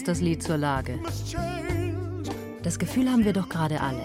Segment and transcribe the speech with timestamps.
[0.00, 0.98] ist das Lied zur Lage.
[2.62, 4.00] Das Gefühl haben wir doch gerade alle.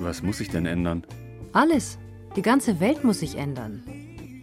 [0.00, 1.04] Was muss sich denn ändern?
[1.52, 1.98] Alles.
[2.34, 3.84] Die ganze Welt muss sich ändern.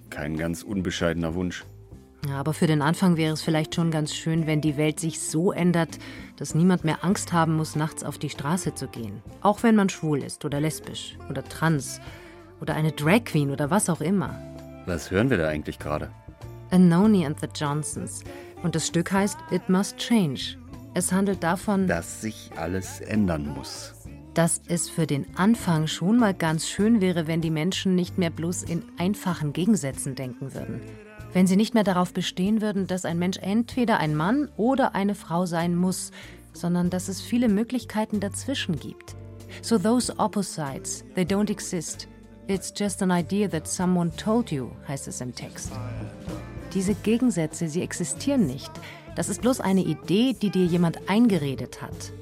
[0.10, 1.66] Kein ganz unbescheidener Wunsch.
[2.26, 5.20] Ja, aber für den Anfang wäre es vielleicht schon ganz schön, wenn die Welt sich
[5.20, 6.00] so ändert,
[6.38, 9.22] dass niemand mehr Angst haben muss, nachts auf die Straße zu gehen.
[9.42, 12.00] Auch wenn man schwul ist oder lesbisch oder trans
[12.62, 14.40] oder eine Drag Queen oder was auch immer.
[14.86, 16.12] Was hören wir da eigentlich gerade?
[16.70, 18.24] Anoni and the Johnsons.
[18.64, 20.61] Und das Stück heißt It Must Change.
[20.94, 23.94] Es handelt davon, Dass sich alles ändern muss.
[24.34, 28.30] dass es für den Anfang schon mal ganz schön wäre, wenn die Menschen nicht mehr
[28.30, 30.82] bloß in einfachen Gegensätzen denken würden.
[31.34, 35.16] Wenn sie nicht mehr darauf bestehen würden, dass ein Mensch entweder ein Mann oder eine
[35.16, 36.12] Frau sein muss,
[36.54, 39.16] sondern dass es viele Möglichkeiten dazwischen gibt.
[39.62, 42.08] So those opposites, they don't exist.
[42.48, 45.72] It's just an idea that someone told you, heißt es im Text.
[46.74, 48.72] Diese Gegensätze, sie existieren nicht.
[49.16, 52.14] Das ist bloß eine Idee, die dir jemand eingeredet hat.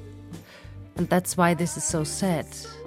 [0.96, 2.46] And that's why this is so sad.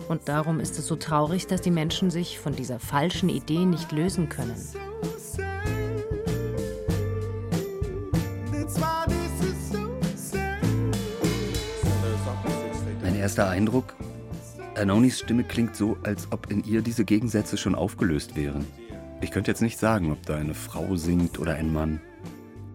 [0.10, 3.92] Und darum ist es so traurig, dass die Menschen sich von dieser falschen Idee nicht
[3.92, 4.56] lösen können.
[13.02, 13.95] Mein erster Eindruck?
[14.76, 18.67] Anonis Stimme klingt so, als ob in ihr diese Gegensätze schon aufgelöst wären.
[19.22, 22.02] Ich könnte jetzt nicht sagen, ob da eine Frau singt oder ein Mann.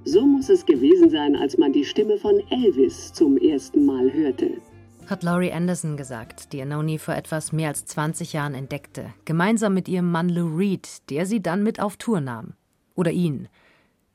[0.05, 4.61] So muss es gewesen sein, als man die Stimme von Elvis zum ersten Mal hörte.
[5.07, 9.89] Hat Laurie Anderson gesagt, die Anoni vor etwas mehr als 20 Jahren entdeckte, gemeinsam mit
[9.89, 12.55] ihrem Mann Lou Reed, der sie dann mit auf Tour nahm.
[12.95, 13.49] Oder ihn.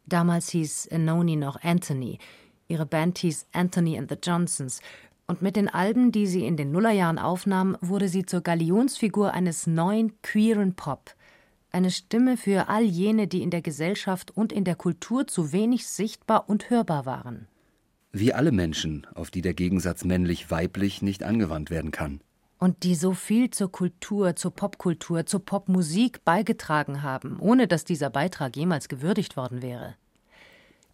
[0.05, 2.19] Damals hieß Anoni noch Anthony.
[2.67, 4.81] Ihre Band hieß Anthony and the Johnsons.
[5.25, 9.65] Und mit den Alben, die sie in den Nullerjahren aufnahm, wurde sie zur Galionsfigur eines
[9.67, 11.15] neuen queeren Pop.
[11.73, 15.87] Eine Stimme für all jene, die in der Gesellschaft und in der Kultur zu wenig
[15.87, 17.47] sichtbar und hörbar waren.
[18.11, 22.21] Wie alle Menschen, auf die der Gegensatz männlich-weiblich nicht angewandt werden kann.
[22.59, 28.09] und die so viel zur Kultur, zur Popkultur, zur Popmusik beigetragen haben, ohne dass dieser
[28.09, 29.95] Beitrag jemals gewürdigt worden wäre.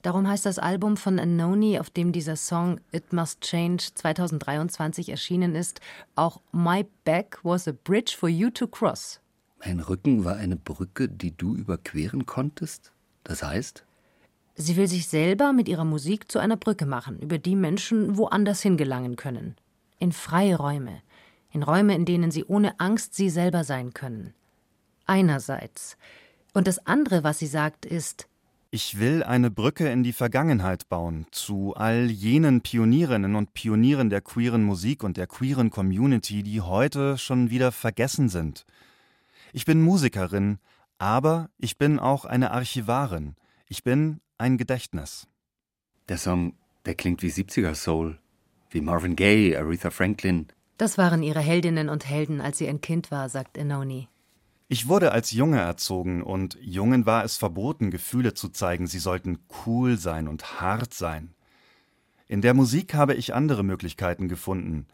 [0.02, 5.54] Darum heißt das Album von Anoni, auf dem dieser Song It Must Change 2023 erschienen
[5.54, 5.80] ist,
[6.16, 9.20] auch My Back was a Bridge for You to Cross.
[9.64, 12.94] Mein Rücken war eine Brücke, die du überqueren konntest?
[13.24, 13.84] Das heißt?
[14.56, 18.62] Sie will sich selber mit ihrer Musik zu einer Brücke machen, über die Menschen woanders
[18.62, 19.56] hingelangen können.
[20.00, 21.02] In freie Räume.
[21.52, 24.34] In Räume, in denen sie ohne Angst sie selber sein können.
[25.06, 25.98] Einerseits.
[26.53, 28.28] Und das andere, was sie sagt, ist,
[28.72, 34.22] Ich will eine Brücke in die Vergangenheit bauen, zu all jenen Pionierinnen und Pionieren der
[34.22, 38.66] queeren Musik und der queeren Community, die heute schon wieder vergessen sind.
[39.52, 40.60] Ich bin Musikerin,
[40.98, 43.36] aber ich bin auch eine Archivarin.
[43.68, 45.28] Ich bin ein Gedächtnis.
[46.08, 46.54] Der Song,
[46.86, 48.20] der klingt wie 70er Soul.
[48.70, 50.48] Wie Marvin Gaye, Aretha Franklin.
[50.78, 54.08] das waren ihre Heldinnen und Helden, als sie ein Kind war, sagt Enoni.
[54.68, 58.86] Ich wurde als Junge erzogen und Jungen war es verboten, Gefühle zu zeigen.
[58.86, 61.34] Sie sollten cool sein und hart sein.
[62.28, 64.86] In der Musik habe ich andere Möglichkeiten gefunden.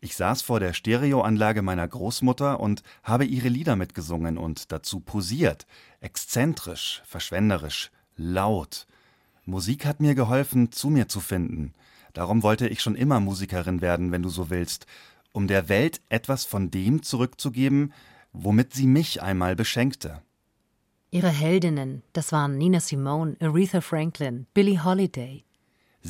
[0.00, 5.66] Ich saß vor der Stereoanlage meiner Großmutter und habe ihre Lieder mitgesungen und dazu posiert.
[6.00, 8.86] Exzentrisch, verschwenderisch, laut.
[9.44, 11.72] Musik hat mir geholfen, zu mir zu finden.
[12.12, 14.86] Darum wollte ich schon immer Musikerin werden, wenn du so willst,
[15.32, 17.92] um der Welt etwas von dem zurückzugeben,
[18.32, 20.22] womit sie mich einmal beschenkte.
[21.10, 25.44] Ihre Heldinnen, das waren Nina Simone, Aretha Franklin, Billie Holiday.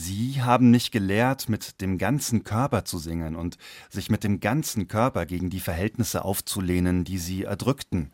[0.01, 3.59] Sie haben mich gelehrt, mit dem ganzen Körper zu singen und
[3.91, 8.13] sich mit dem ganzen Körper gegen die Verhältnisse aufzulehnen, die sie erdrückten.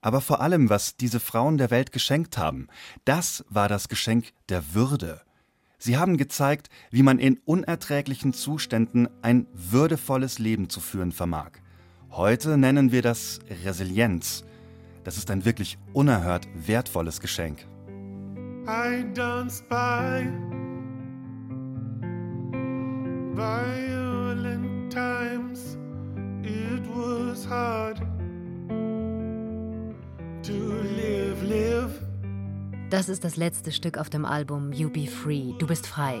[0.00, 2.66] Aber vor allem, was diese Frauen der Welt geschenkt haben,
[3.04, 5.20] das war das Geschenk der Würde.
[5.78, 11.52] Sie haben gezeigt, wie man in unerträglichen Zuständen ein würdevolles Leben zu führen vermag.
[12.10, 14.44] Heute nennen wir das Resilienz.
[15.04, 17.68] Das ist ein wirklich unerhört wertvolles Geschenk.
[18.66, 20.61] I danced by
[23.34, 25.76] violent times
[27.48, 28.00] hard
[30.42, 30.52] to
[30.96, 32.00] live, live.
[32.90, 36.20] Das ist das letzte Stück auf dem Album You Be Free, Du bist frei.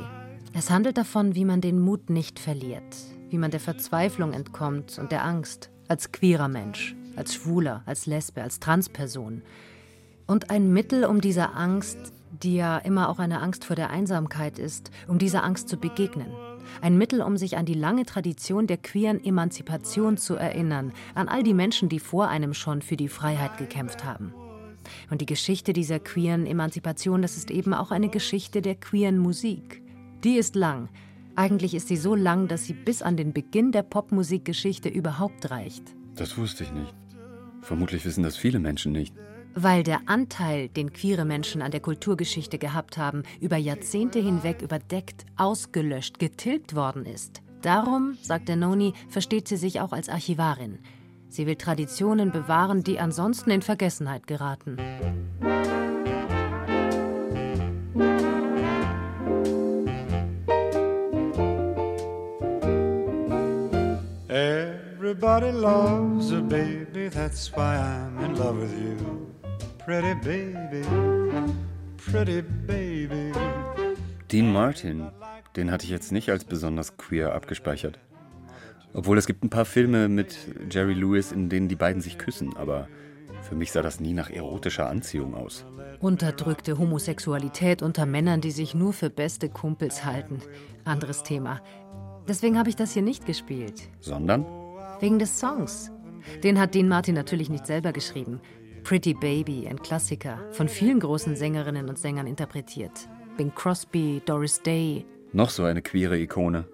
[0.54, 2.96] Es handelt davon, wie man den Mut nicht verliert,
[3.30, 8.42] wie man der Verzweiflung entkommt und der Angst, als queerer Mensch, als Schwuler, als Lesbe,
[8.42, 9.42] als Transperson.
[10.26, 11.98] Und ein Mittel, um dieser Angst,
[12.42, 16.28] die ja immer auch eine Angst vor der Einsamkeit ist, um dieser Angst zu begegnen.
[16.80, 21.42] Ein Mittel, um sich an die lange Tradition der queeren Emanzipation zu erinnern, an all
[21.42, 24.34] die Menschen, die vor einem schon für die Freiheit gekämpft haben.
[25.10, 29.82] Und die Geschichte dieser queeren Emanzipation, das ist eben auch eine Geschichte der queeren Musik.
[30.24, 30.88] Die ist lang.
[31.34, 35.82] Eigentlich ist sie so lang, dass sie bis an den Beginn der Popmusikgeschichte überhaupt reicht.
[36.16, 36.94] Das wusste ich nicht.
[37.62, 39.14] Vermutlich wissen das viele Menschen nicht.
[39.54, 45.26] Weil der Anteil, den queere Menschen an der Kulturgeschichte gehabt haben, über Jahrzehnte hinweg überdeckt,
[45.36, 47.42] ausgelöscht, getilgt worden ist.
[47.60, 50.78] Darum, sagt der Noni, versteht sie sich auch als Archivarin.
[51.28, 54.76] Sie will Traditionen bewahren, die ansonsten in Vergessenheit geraten.
[64.28, 69.31] Everybody loves a baby, that's why I'm in love with you.
[69.84, 70.86] Pretty baby,
[71.96, 73.32] pretty baby.
[74.30, 75.10] Dean Martin,
[75.56, 77.98] den hatte ich jetzt nicht als besonders queer abgespeichert.
[78.94, 80.36] Obwohl es gibt ein paar Filme mit
[80.70, 82.86] Jerry Lewis, in denen die beiden sich küssen, aber
[83.42, 85.64] für mich sah das nie nach erotischer Anziehung aus.
[85.98, 90.38] Unterdrückte Homosexualität unter Männern, die sich nur für beste Kumpels halten.
[90.84, 91.60] Anderes Thema.
[92.28, 93.82] Deswegen habe ich das hier nicht gespielt.
[93.98, 94.46] Sondern?
[95.00, 95.90] Wegen des Songs.
[96.44, 98.40] Den hat Dean Martin natürlich nicht selber geschrieben.
[98.84, 103.08] Pretty Baby, ein Klassiker, von vielen großen Sängerinnen und Sängern interpretiert.
[103.36, 105.06] Bing Crosby, Doris Day.
[105.32, 106.66] Noch so eine queere Ikone.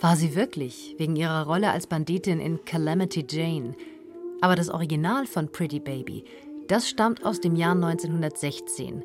[0.00, 3.74] War sie wirklich, wegen ihrer Rolle als Banditin in Calamity Jane.
[4.40, 6.24] Aber das Original von Pretty Baby,
[6.68, 9.04] das stammt aus dem Jahr 1916.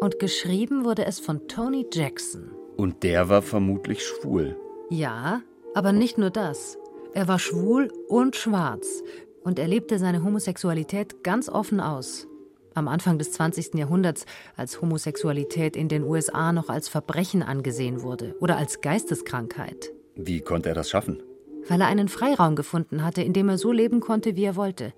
[0.00, 2.52] Und geschrieben wurde es von Tony Jackson.
[2.76, 4.56] Und der war vermutlich schwul.
[4.90, 5.42] Ja,
[5.74, 6.78] aber nicht nur das.
[7.12, 9.02] Er war schwul und schwarz.
[9.44, 12.26] Und er lebte seine Homosexualität ganz offen aus.
[12.74, 13.74] Am Anfang des 20.
[13.74, 14.24] Jahrhunderts,
[14.56, 19.92] als Homosexualität in den USA noch als Verbrechen angesehen wurde oder als Geisteskrankheit.
[20.14, 21.22] Wie konnte er das schaffen?
[21.68, 24.92] Weil er einen Freiraum gefunden hatte, in dem er so leben konnte, wie er wollte.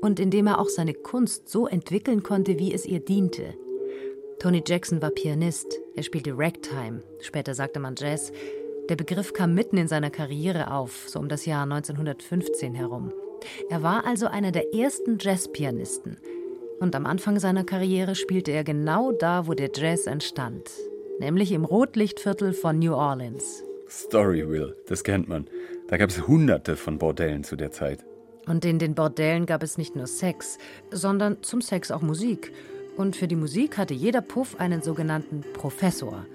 [0.00, 3.54] Und in dem er auch seine Kunst so entwickeln konnte, wie es ihr diente.
[4.40, 8.32] Tony Jackson war Pianist, er spielte Ragtime, später sagte man Jazz,
[8.88, 13.12] der Begriff kam mitten in seiner Karriere auf, so um das Jahr 1915 herum.
[13.68, 16.16] Er war also einer der ersten Jazzpianisten.
[16.80, 20.70] Und am Anfang seiner Karriere spielte er genau da, wo der Jazz entstand,
[21.20, 23.62] nämlich im Rotlichtviertel von New Orleans.
[23.88, 25.46] Storyville, das kennt man.
[25.88, 28.04] Da gab es hunderte von Bordellen zu der Zeit.
[28.46, 30.58] Und in den Bordellen gab es nicht nur Sex,
[30.90, 32.52] sondern zum Sex auch Musik.
[32.96, 36.26] Und für die Musik hatte jeder Puff einen sogenannten Professor.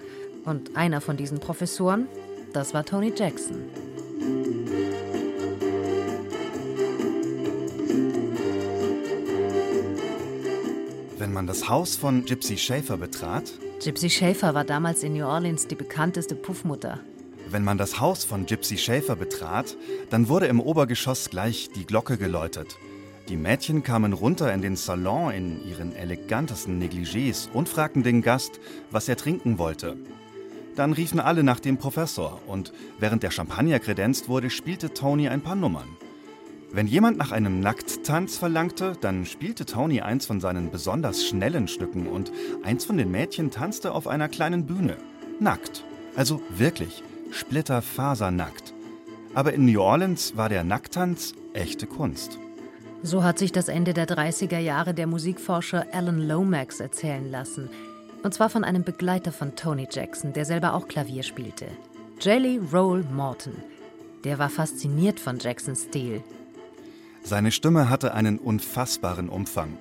[0.44, 2.08] Und einer von diesen Professoren
[2.52, 3.64] das war Tony Jackson.
[11.28, 13.52] Wenn man das Haus von Gypsy Schaefer betrat,
[13.84, 17.00] Gypsy Schaefer war damals in New Orleans die bekannteste Puffmutter.
[17.50, 19.76] wenn man das Haus von Gypsy Schaefer betrat,
[20.08, 22.78] dann wurde im Obergeschoss gleich die Glocke geläutet.
[23.28, 28.58] Die Mädchen kamen runter in den Salon in ihren elegantesten Negligés und fragten den Gast,
[28.90, 29.98] was er trinken wollte.
[30.76, 35.42] Dann riefen alle nach dem Professor und während der Champagner kredenzt wurde, spielte Tony ein
[35.42, 35.88] paar Nummern.
[36.70, 42.06] Wenn jemand nach einem Nackttanz verlangte, dann spielte Tony eins von seinen besonders schnellen Stücken
[42.06, 42.30] und
[42.62, 44.98] eins von den Mädchen tanzte auf einer kleinen Bühne.
[45.40, 45.84] Nackt.
[46.14, 48.74] Also wirklich, splitterfasernackt.
[49.34, 52.38] Aber in New Orleans war der Nacktanz echte Kunst.
[53.02, 57.70] So hat sich das Ende der 30er Jahre der Musikforscher Alan Lomax erzählen lassen.
[58.22, 61.66] Und zwar von einem Begleiter von Tony Jackson, der selber auch Klavier spielte.
[62.20, 63.54] Jelly Roll Morton.
[64.24, 66.22] Der war fasziniert von Jacksons Stil.
[67.22, 69.76] Seine Stimme hatte einen unfassbaren Umfang.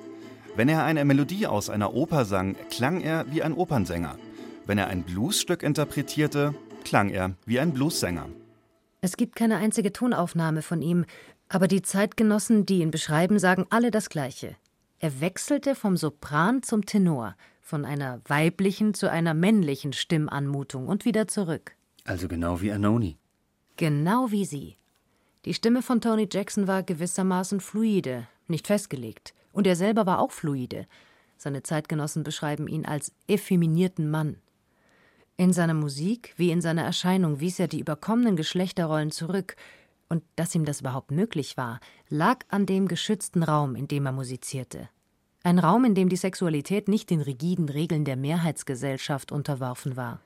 [0.55, 4.17] Wenn er eine Melodie aus einer Oper sang, klang er wie ein Opernsänger.
[4.65, 6.53] Wenn er ein Bluesstück interpretierte,
[6.83, 8.27] klang er wie ein Bluessänger.
[9.01, 11.05] Es gibt keine einzige Tonaufnahme von ihm,
[11.49, 14.55] aber die Zeitgenossen, die ihn beschreiben, sagen alle das Gleiche.
[14.99, 21.27] Er wechselte vom Sopran zum Tenor, von einer weiblichen zu einer männlichen Stimmanmutung und wieder
[21.27, 21.75] zurück.
[22.03, 23.17] Also genau wie Anoni.
[23.75, 24.77] Genau wie sie.
[25.45, 29.33] Die Stimme von Tony Jackson war gewissermaßen fluide, nicht festgelegt.
[29.51, 30.87] Und er selber war auch fluide.
[31.37, 34.37] Seine Zeitgenossen beschreiben ihn als effeminierten Mann.
[35.37, 39.55] In seiner Musik wie in seiner Erscheinung wies er die überkommenen Geschlechterrollen zurück
[40.09, 44.13] Und dass ihm das überhaupt möglich war, lag an dem geschützten Raum, in dem er
[44.13, 44.89] musizierte.
[45.43, 50.19] Ein Raum, in dem die Sexualität nicht den rigiden Regeln der Mehrheitsgesellschaft unterworfen war.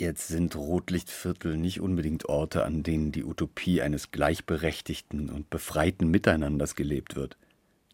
[0.00, 6.74] Jetzt sind Rotlichtviertel nicht unbedingt Orte, an denen die Utopie eines gleichberechtigten und befreiten Miteinanders
[6.74, 7.36] gelebt wird.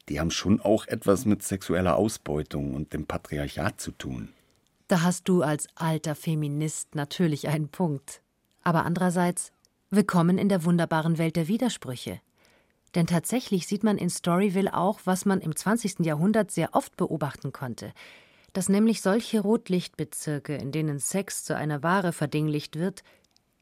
[0.09, 4.29] Die haben schon auch etwas mit sexueller Ausbeutung und dem Patriarchat zu tun.
[4.87, 8.23] Da hast du als alter Feminist natürlich einen Punkt.
[8.63, 9.51] Aber andererseits,
[9.91, 12.21] willkommen in der wunderbaren Welt der Widersprüche.
[12.95, 16.07] Denn tatsächlich sieht man in Storyville auch, was man im 20.
[16.07, 17.93] Jahrhundert sehr oft beobachten konnte,
[18.57, 23.05] dass nämlich solche Rotlichtbezirke, in denen Sex zu einer Ware verdinglicht wird,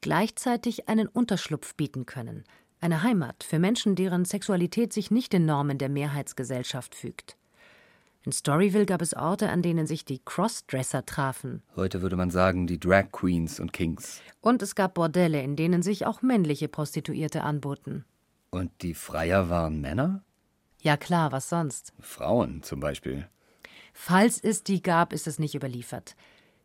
[0.02, 2.44] gleichzeitig einen Unterschlupf bieten können,
[2.80, 7.36] eine Heimat für Menschen, deren Sexualität sich nicht den Normen der Mehrheitsgesellschaft fügt.
[8.24, 11.64] In Storyville gab es Orte, an denen sich die Crossdresser trafen.
[11.74, 14.20] Heute würde man sagen, die Drag Queens und Kings.
[14.40, 18.04] Und es gab Bordelle, in denen sich auch männliche Prostituierte anboten.
[18.50, 20.22] Und die Freier waren Männer?
[20.80, 21.92] Ja klar, was sonst?
[21.98, 23.26] Frauen zum Beispiel.
[23.94, 26.16] Falls es die gab, ist es nicht überliefert.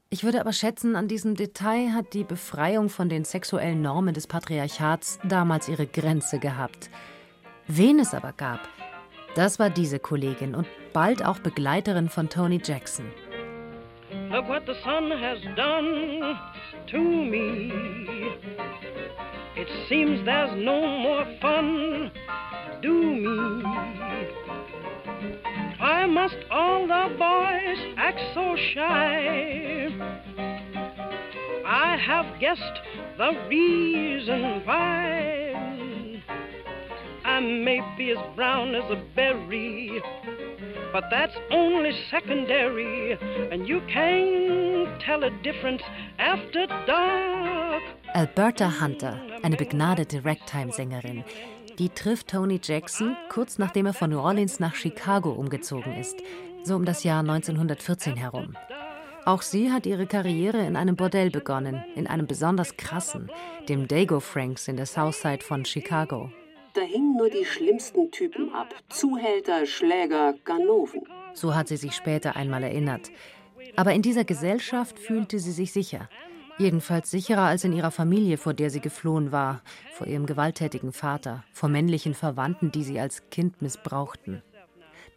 [0.10, 4.26] Ich würde aber schätzen, an diesem Detail hat die Befreiung von den sexuellen Normen des
[4.26, 6.90] Patriarchats damals ihre Grenze gehabt.
[7.68, 8.68] Wen es aber gab,
[9.36, 13.06] das war diese Kollegin und bald auch Begleiterin von Tony Jackson.
[14.32, 16.36] Look what the sun has done
[16.88, 17.72] to me.
[19.56, 22.12] It seems there's no more fun.
[22.82, 23.64] Do me.
[25.80, 29.88] Why must all the boys act so shy?
[31.66, 32.82] I have guessed
[33.18, 35.56] the reason why.
[37.26, 40.02] I may be as brown as a berry,
[40.92, 43.18] but that's only secondary,
[43.52, 45.82] and you can't tell a difference
[46.18, 47.84] after dark.
[48.16, 51.24] Alberta Hunter, eine begnadete Ragtime-Sängerin,
[51.80, 56.18] die trifft Tony Jackson kurz nachdem er von New Orleans nach Chicago umgezogen ist,
[56.64, 58.56] so um das Jahr 1914 herum.
[59.26, 63.32] Auch sie hat ihre Karriere in einem Bordell begonnen, in einem besonders krassen,
[63.70, 66.30] dem Dago Franks in der Southside von Chicago.
[66.74, 68.74] Da hingen nur die schlimmsten Typen ab.
[68.90, 71.02] Zuhälter, Schläger, Ganoven.
[71.34, 73.10] So hat sie sich später einmal erinnert.
[73.76, 76.10] Aber in dieser Gesellschaft fühlte sie sich sicher.
[76.60, 79.62] Jedenfalls sicherer als in ihrer Familie, vor der sie geflohen war,
[79.94, 84.44] vor ihrem gewalttätigen Vater, vor männlichen Verwandten, die sie als Kind missbrauchten.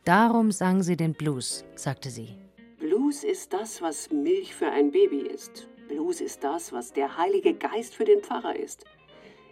[0.04, 2.36] Darum sang sie den Blues, sagte sie.
[2.78, 5.66] Blues ist das, was Milch für ein Baby ist.
[5.88, 8.84] Blues ist das, was der Heilige Geist für den Pfarrer ist.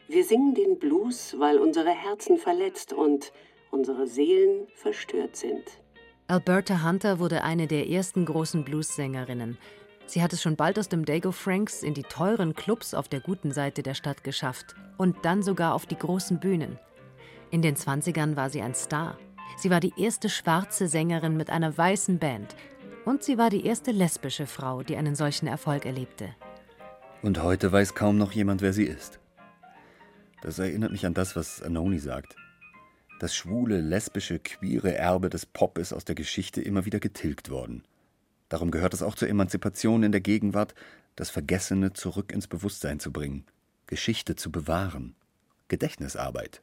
[0.07, 3.33] Wir singen den Blues, weil unsere Herzen verletzt und
[3.73, 5.65] unsere Seelen verstört sind.
[6.29, 9.59] Alberta Hunter wurde eine der ersten großen Blues-Sängerinnen.
[10.11, 13.21] Sie hat es schon bald aus dem Dago Franks in die teuren Clubs auf der
[13.21, 16.81] guten Seite der Stadt geschafft und dann sogar auf die großen Bühnen.
[17.53, 19.17] In den 20ern war sie ein Star.
[19.57, 22.57] Sie war die erste schwarze Sängerin mit einer weißen Band.
[23.05, 26.35] Und sie war die erste lesbische Frau, die einen solchen Erfolg erlebte.
[27.23, 29.21] Und heute weiß kaum noch jemand, wer sie ist.
[30.43, 32.35] Das erinnert mich an das, was Anoni sagt.
[33.21, 37.85] Das schwule, lesbische, queere Erbe des Pop ist aus der Geschichte immer wieder getilgt worden.
[38.51, 40.75] Darum gehört es auch zur Emanzipation in der Gegenwart,
[41.17, 43.47] das Vergessene zurück ins Bewusstsein zu bringen,
[43.87, 45.15] Geschichte zu bewahren,
[45.69, 46.61] Gedächtnisarbeit.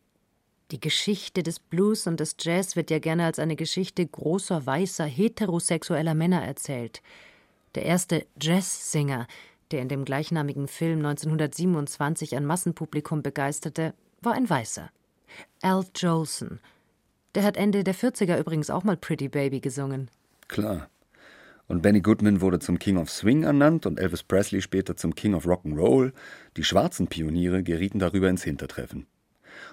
[0.72, 5.06] Die Geschichte des Blues und des Jazz wird ja gerne als eine Geschichte großer, weißer,
[5.06, 7.01] heterosexueller Männer erzählt.
[7.75, 9.27] Der erste Jazzsinger,
[9.72, 14.89] der in dem gleichnamigen Film 1927 ein Massenpublikum begeisterte, war ein Weißer.
[15.62, 16.60] Al Jolson.
[17.34, 20.10] Der hat Ende der 40er übrigens auch mal Pretty Baby gesungen.
[20.50, 20.89] Klar.
[21.67, 25.33] Und Benny Goodman wurde zum King of Swing ernannt und Elvis Presley später zum King
[25.33, 26.13] of Rock'n'Roll.
[26.55, 29.05] Die schwarzen Pioniere gerieten darüber ins Hintertreffen.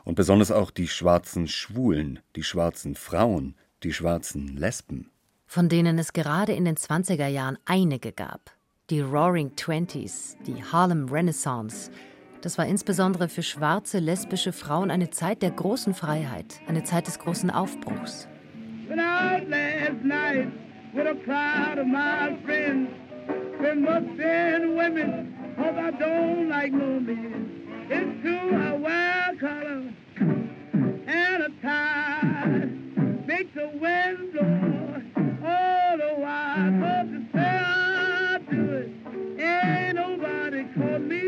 [0.02, 5.10] Und besonders auch die schwarzen Schwulen, die schwarzen Frauen, die schwarzen Lesben.
[5.46, 8.50] Von denen es gerade in den 20er Jahren einige gab.
[8.90, 11.90] Die Roaring Twenties, die Harlem Renaissance.
[12.40, 17.18] Das war insbesondere für schwarze lesbische Frauen eine Zeit der großen Freiheit, eine Zeit des
[17.18, 18.26] großen Aufbruchs.
[18.90, 20.52] Out last night
[20.94, 22.90] with a crowd of my friends.
[23.60, 27.86] Been mustering women, cause I don't like no men.
[27.90, 29.14] It's true, I wear
[31.06, 32.68] and a tie.
[33.26, 35.02] Makes the wind blow
[35.44, 36.70] all the while.
[36.80, 41.24] Cause to say I do it, ain't nobody on me.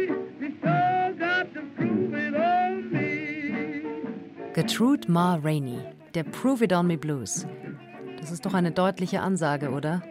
[4.54, 5.80] Gertrude Ma Rainey,
[6.12, 7.44] der Prove It On Me Blues.
[8.26, 10.02] Das ist doch eine deutliche Ansage, oder?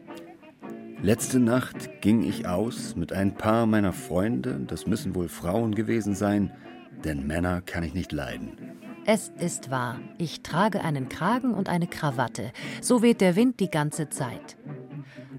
[1.01, 6.15] Letzte Nacht ging ich aus mit ein paar meiner Freunde, das müssen wohl Frauen gewesen
[6.15, 6.53] sein,
[7.03, 8.53] denn Männer kann ich nicht leiden.
[9.05, 12.53] Es ist wahr, ich trage einen Kragen und eine Krawatte.
[12.79, 14.55] So weht der Wind die ganze Zeit.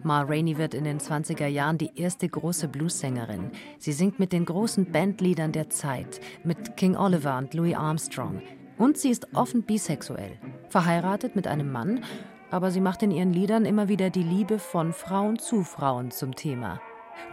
[0.02, 3.52] Ma Rainey wird in den 20er Jahren die erste große Bluessängerin.
[3.78, 8.42] Sie singt mit den großen Bandliedern der Zeit, mit King Oliver und Louis Armstrong.
[8.76, 10.32] Und sie ist offen bisexuell,
[10.68, 12.04] verheiratet mit einem Mann,
[12.50, 16.34] aber sie macht in ihren Liedern immer wieder die Liebe von Frauen zu Frauen zum
[16.34, 16.80] Thema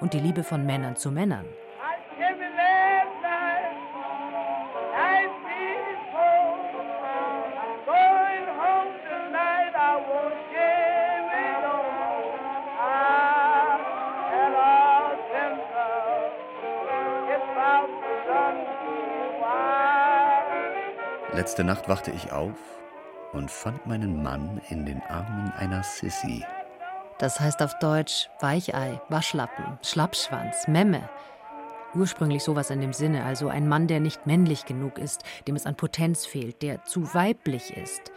[0.01, 1.45] und die Liebe von Männern zu Männern.
[21.33, 22.82] Letzte Nacht wachte ich auf
[23.33, 26.45] und fand meinen Mann in den Armen einer Sissy.
[27.19, 31.09] Das heißt auf Deutsch Weichei, Waschlappen, Schlappschwanz, Memme.
[31.95, 35.65] Ursprünglich sowas in dem Sinne, also ein Mann, der nicht männlich genug ist, dem es
[35.65, 38.11] an Potenz fehlt, der zu weiblich ist.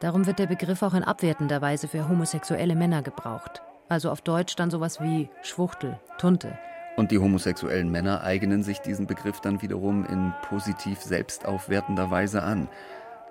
[0.00, 3.62] Darum wird der Begriff auch in abwertender Weise für homosexuelle Männer gebraucht.
[3.88, 6.58] Also auf Deutsch dann sowas wie Schwuchtel, Tunte.
[6.96, 12.68] Und die homosexuellen Männer eignen sich diesen Begriff dann wiederum in positiv selbstaufwertender Weise an,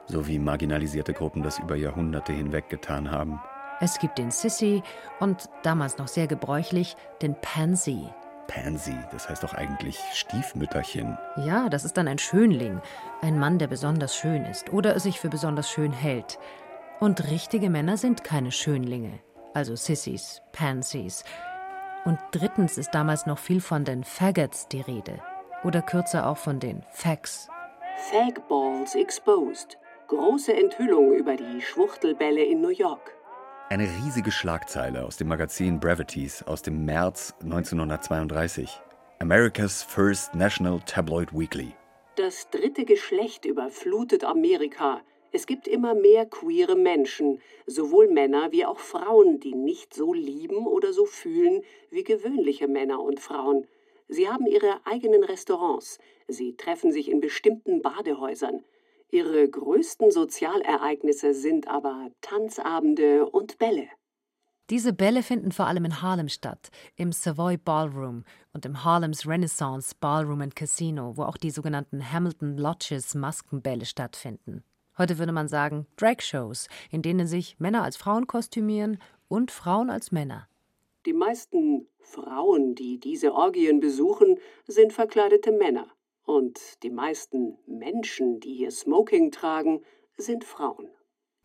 [0.07, 3.39] so wie marginalisierte Gruppen das über Jahrhunderte hinweg getan haben.
[3.79, 4.81] Es gibt den Sissy
[5.19, 8.07] und damals noch sehr gebräuchlich den Pansy.
[8.47, 11.17] Pansy, das heißt doch eigentlich Stiefmütterchen.
[11.35, 12.81] Ja, das ist dann ein Schönling,
[13.21, 16.39] ein Mann, der besonders schön ist oder sich für besonders schön hält.
[16.99, 19.19] Und richtige Männer sind keine Schönlinge,
[19.53, 21.23] also Sissys, Pansies,
[22.07, 25.19] und drittens ist damals noch viel von den Faggots die Rede.
[25.65, 27.49] Oder kürzer auch von den Fags.
[28.09, 29.77] Fagballs exposed.
[30.07, 33.11] Große Enthüllung über die Schwuchtelbälle in New York.
[33.67, 38.69] Eine riesige Schlagzeile aus dem Magazin Bravities aus dem März 1932.
[39.19, 41.73] America's First National Tabloid Weekly.
[42.15, 45.01] Das dritte Geschlecht überflutet Amerika.
[45.33, 50.67] Es gibt immer mehr queere Menschen, sowohl Männer wie auch Frauen, die nicht so lieben
[50.67, 53.67] oder so fühlen wie gewöhnliche Männer und Frauen.
[54.07, 58.63] Sie haben ihre eigenen Restaurants, sie treffen sich in bestimmten Badehäusern.
[59.09, 63.87] Ihre größten Sozialereignisse sind aber Tanzabende und Bälle.
[64.69, 69.95] Diese Bälle finden vor allem in Harlem statt, im Savoy Ballroom und im Harlems Renaissance
[69.97, 74.65] Ballroom and Casino, wo auch die sogenannten Hamilton Lodges Maskenbälle stattfinden.
[74.97, 78.97] Heute würde man sagen Drag-Shows, in denen sich Männer als Frauen kostümieren
[79.29, 80.49] und Frauen als Männer.
[81.05, 85.87] Die meisten Frauen, die diese Orgien besuchen, sind verkleidete Männer.
[86.27, 89.81] Und die meisten Menschen, die hier Smoking tragen,
[90.17, 90.89] sind Frauen.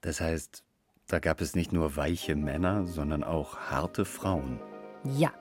[0.00, 0.64] Das heißt,
[1.06, 4.60] da gab es nicht nur weiche Männer, sondern auch harte Frauen.
[5.04, 5.32] Ja,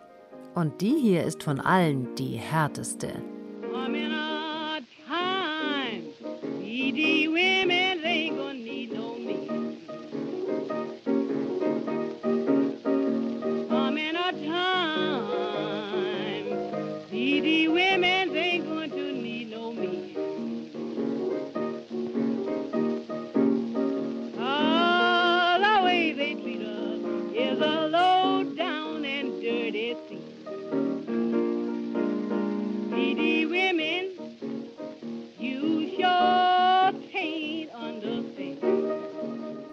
[0.54, 3.14] und die hier ist von allen die härteste.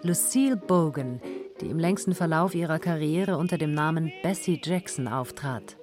[0.09, 1.21] Lucille Bogan,
[1.61, 5.77] die im längsten Verlauf ihrer Karriere unter dem Namen Bessie Jackson auftrat.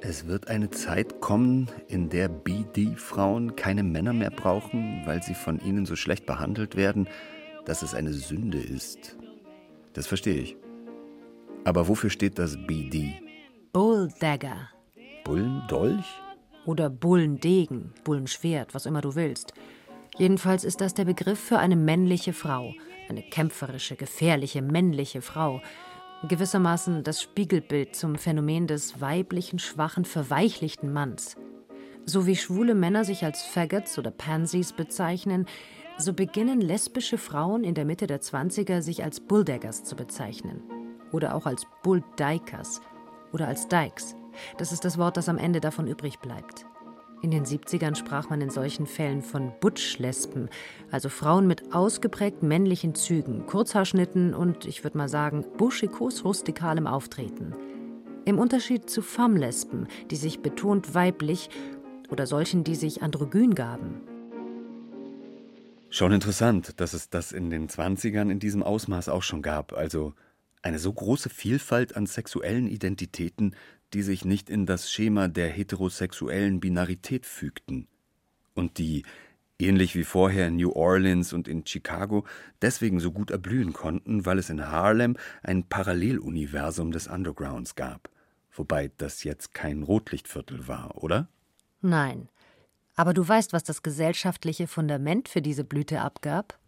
[0.00, 5.60] Es wird eine Zeit kommen, in der BD-Frauen keine Männer mehr brauchen, weil sie von
[5.60, 7.08] ihnen so schlecht behandelt werden,
[7.66, 9.18] dass es eine Sünde ist.
[9.92, 10.56] Das verstehe ich.
[11.64, 13.20] Aber wofür steht das BD?
[13.74, 14.70] Bulldagger.
[15.24, 16.06] Bullendolch?
[16.64, 19.52] Oder Bullendegen, Bullenschwert, was immer du willst.
[20.18, 22.74] Jedenfalls ist das der Begriff für eine männliche Frau,
[23.08, 25.62] eine kämpferische, gefährliche, männliche Frau.
[26.26, 31.36] Gewissermaßen das Spiegelbild zum Phänomen des weiblichen, schwachen, verweichlichten Manns.
[32.04, 35.46] So wie schwule Männer sich als Faggots oder Pansies bezeichnen,
[35.98, 40.62] so beginnen lesbische Frauen in der Mitte der 20er sich als Bulldaggers zu bezeichnen.
[41.12, 42.80] Oder auch als Bulldikers
[43.32, 44.16] oder als Dykes.
[44.56, 46.66] Das ist das Wort, das am Ende davon übrig bleibt.
[47.20, 50.48] In den 70ern sprach man in solchen Fällen von Butch-Lesben,
[50.92, 57.54] also Frauen mit ausgeprägt männlichen Zügen, Kurzhaarschnitten und, ich würde mal sagen, buschikos-rustikalem Auftreten.
[58.24, 61.50] Im Unterschied zu Femme-Lesben, die sich betont weiblich
[62.08, 64.00] oder solchen, die sich androgyn gaben.
[65.90, 70.14] Schon interessant, dass es das in den 20ern in diesem Ausmaß auch schon gab, also
[70.62, 73.54] eine so große Vielfalt an sexuellen Identitäten,
[73.94, 77.88] die sich nicht in das Schema der heterosexuellen Binarität fügten
[78.54, 79.04] und die,
[79.58, 82.24] ähnlich wie vorher in New Orleans und in Chicago,
[82.60, 88.10] deswegen so gut erblühen konnten, weil es in Harlem ein Paralleluniversum des Undergrounds gab.
[88.52, 91.28] Wobei das jetzt kein Rotlichtviertel war, oder?
[91.80, 92.28] Nein.
[92.96, 96.58] Aber du weißt, was das gesellschaftliche Fundament für diese Blüte abgab?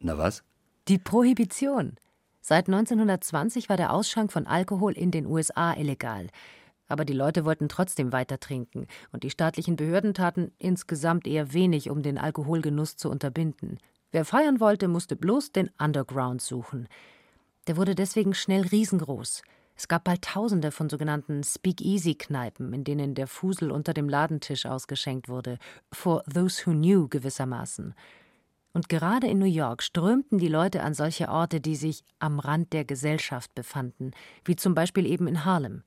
[0.00, 0.42] Na was?
[0.88, 1.96] Die Prohibition.
[2.40, 6.28] Seit 1920 war der Ausschank von Alkohol in den USA illegal.
[6.88, 11.90] Aber die Leute wollten trotzdem weiter trinken, und die staatlichen Behörden taten insgesamt eher wenig,
[11.90, 13.78] um den Alkoholgenuss zu unterbinden.
[14.10, 16.88] Wer feiern wollte, musste bloß den Underground suchen.
[17.66, 19.42] Der wurde deswegen schnell riesengroß.
[19.76, 25.28] Es gab bald Tausende von sogenannten Speakeasy-Kneipen, in denen der Fusel unter dem Ladentisch ausgeschenkt
[25.28, 25.58] wurde,
[25.92, 27.94] for those who knew gewissermaßen.
[28.72, 32.72] Und gerade in New York strömten die Leute an solche Orte, die sich am Rand
[32.72, 34.10] der Gesellschaft befanden,
[34.44, 35.84] wie zum Beispiel eben in Harlem,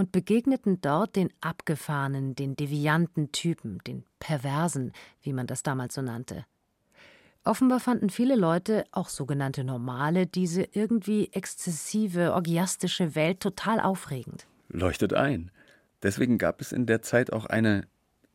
[0.00, 6.02] und begegneten dort den abgefahrenen, den devianten Typen, den Perversen, wie man das damals so
[6.02, 6.46] nannte.
[7.44, 14.46] Offenbar fanden viele Leute, auch sogenannte Normale, diese irgendwie exzessive, orgiastische Welt total aufregend.
[14.68, 15.50] Leuchtet ein.
[16.02, 17.86] Deswegen gab es in der Zeit auch eine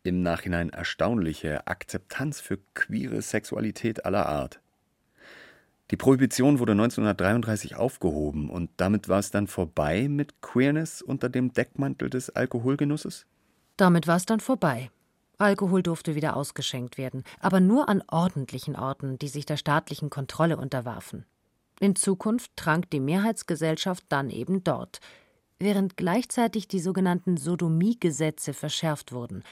[0.03, 4.59] im Nachhinein erstaunliche Akzeptanz für queere Sexualität aller Art.
[5.91, 11.53] Die Prohibition wurde 1933 aufgehoben und damit war es dann vorbei mit Queerness unter dem
[11.53, 13.27] Deckmantel des Alkoholgenusses?
[13.77, 14.89] Damit war es dann vorbei.
[15.37, 20.57] Alkohol durfte wieder ausgeschenkt werden, aber nur an ordentlichen Orten, die sich der staatlichen Kontrolle
[20.57, 21.25] unterwarfen.
[21.79, 25.01] In Zukunft trank die Mehrheitsgesellschaft dann eben dort,
[25.59, 29.43] während gleichzeitig die sogenannten Sodomiegesetze verschärft wurden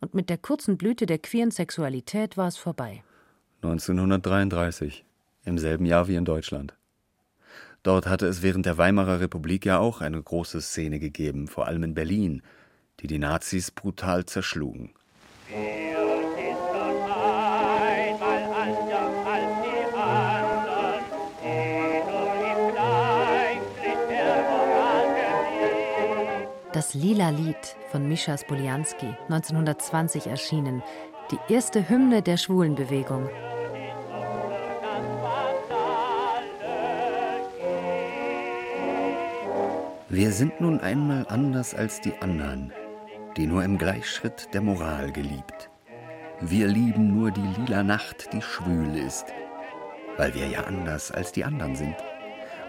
[0.00, 3.02] und mit der kurzen Blüte der queeren Sexualität war es vorbei.
[3.62, 5.05] 1933,
[5.46, 6.74] im selben Jahr wie in Deutschland.
[7.82, 11.84] Dort hatte es während der Weimarer Republik ja auch eine große Szene gegeben, vor allem
[11.84, 12.42] in Berlin,
[13.00, 14.90] die die Nazis brutal zerschlugen.
[26.72, 30.82] Das Lila Lied von Mischa Spolianski, 1920 erschienen,
[31.30, 33.30] die erste Hymne der Schwulenbewegung.
[40.16, 42.72] Wir sind nun einmal anders als die anderen,
[43.36, 45.68] die nur im Gleichschritt der Moral geliebt.
[46.40, 49.26] Wir lieben nur die lila Nacht, die schwül ist,
[50.16, 51.96] weil wir ja anders als die anderen sind.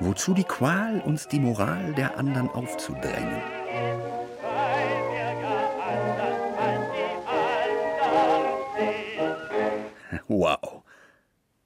[0.02, 3.42] Wozu die Qual, uns die Moral der anderen aufzudrängen?
[10.28, 10.84] Wow.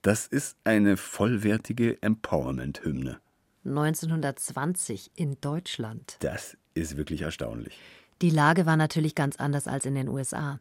[0.03, 3.19] Das ist eine vollwertige Empowerment-Hymne.
[3.65, 6.17] 1920 in Deutschland.
[6.19, 7.77] Das ist wirklich erstaunlich.
[8.21, 10.59] Die Lage war natürlich ganz anders als in den USA.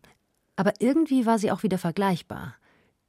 [0.56, 2.54] Aber irgendwie war sie auch wieder vergleichbar.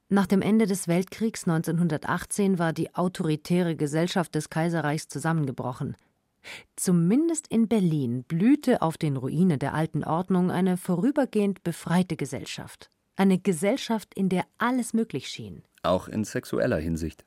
[0.08, 5.96] Nach dem Ende des Weltkriegs 1918 war die autoritäre Gesellschaft des Kaiserreichs zusammengebrochen.
[6.76, 12.90] Zumindest in Berlin blühte auf den Ruinen der alten Ordnung eine vorübergehend befreite Gesellschaft.
[13.16, 15.62] Eine Gesellschaft, in der alles möglich schien.
[15.82, 17.24] Auch in sexueller Hinsicht.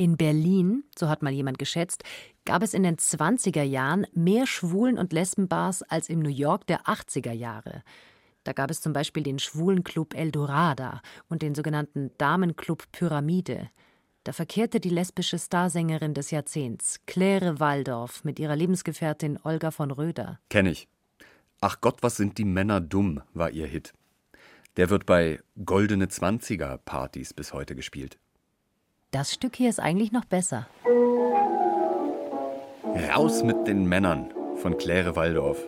[0.00, 2.04] In Berlin, so hat mal jemand geschätzt,
[2.44, 6.82] gab es in den 20er Jahren mehr Schwulen- und Lesbenbars als im New York der
[6.82, 7.82] 80er Jahre.
[8.44, 13.70] Da gab es zum Beispiel den Schwulenclub Eldorada und den sogenannten Damenclub Pyramide.
[14.22, 20.38] Da verkehrte die lesbische Starsängerin des Jahrzehnts, Claire Waldorf, mit ihrer Lebensgefährtin Olga von Röder.
[20.48, 20.86] Kenn ich.
[21.60, 23.94] Ach Gott, was sind die Männer dumm, war ihr Hit.
[24.76, 28.20] Der wird bei Goldene Zwanziger Partys bis heute gespielt.
[29.10, 30.66] Das Stück hier ist eigentlich noch besser.
[33.14, 35.66] Raus mit den Männern von Claire Waldorf.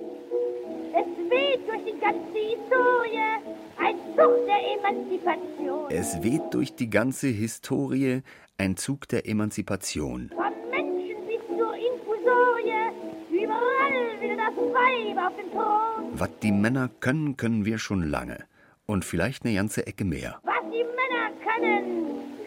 [0.92, 3.40] Es weht durch die ganze Historie
[3.78, 5.90] ein Zug der Emanzipation.
[5.90, 8.22] Es weht durch die ganze Historie
[8.58, 10.30] ein Zug der Emanzipation.
[10.36, 12.92] Vom Menschen bis zur Infusorie,
[13.30, 16.10] überall will das Weib auf dem Thron.
[16.12, 18.44] Was die Männer können, können wir schon lange.
[18.84, 20.40] Und vielleicht eine ganze Ecke mehr.
[20.42, 21.99] Was die Männer können,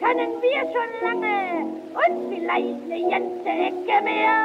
[0.04, 1.38] können wir schon lange.
[1.94, 4.36] Und vielleicht eine ganze Ecke mehr.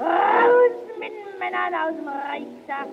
[0.00, 2.88] Raus mit den Männern aus dem Reichstag.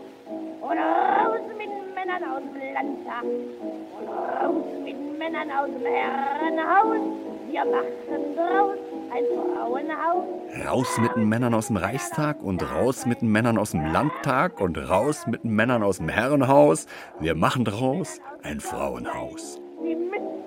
[0.62, 3.24] Und raus mit den Männern aus dem Landtag.
[3.24, 7.02] Und raus mit den Männern aus dem Herrenhaus.
[7.50, 8.78] Wir machen draus
[9.12, 9.24] ein
[9.56, 10.24] Frauenhaus.
[10.66, 14.60] Raus mit den Männern aus dem Reichstag und raus mit den Männern aus dem Landtag
[14.62, 16.88] und raus mit den Männern aus dem Herrenhaus.
[17.20, 19.60] Wir machen draus ein Frauenhaus.
[19.84, 19.96] Sie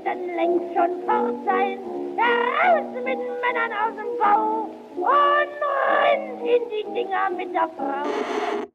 [0.07, 1.79] müssten längst schon fort sein.
[2.19, 5.53] Raus mit Männern aus dem Bau und
[6.01, 8.69] rennt in die Dinger mit der Frau.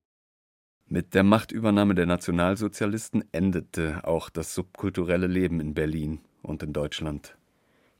[0.88, 7.38] Mit der Machtübernahme der Nationalsozialisten endete auch das subkulturelle Leben in Berlin und in Deutschland.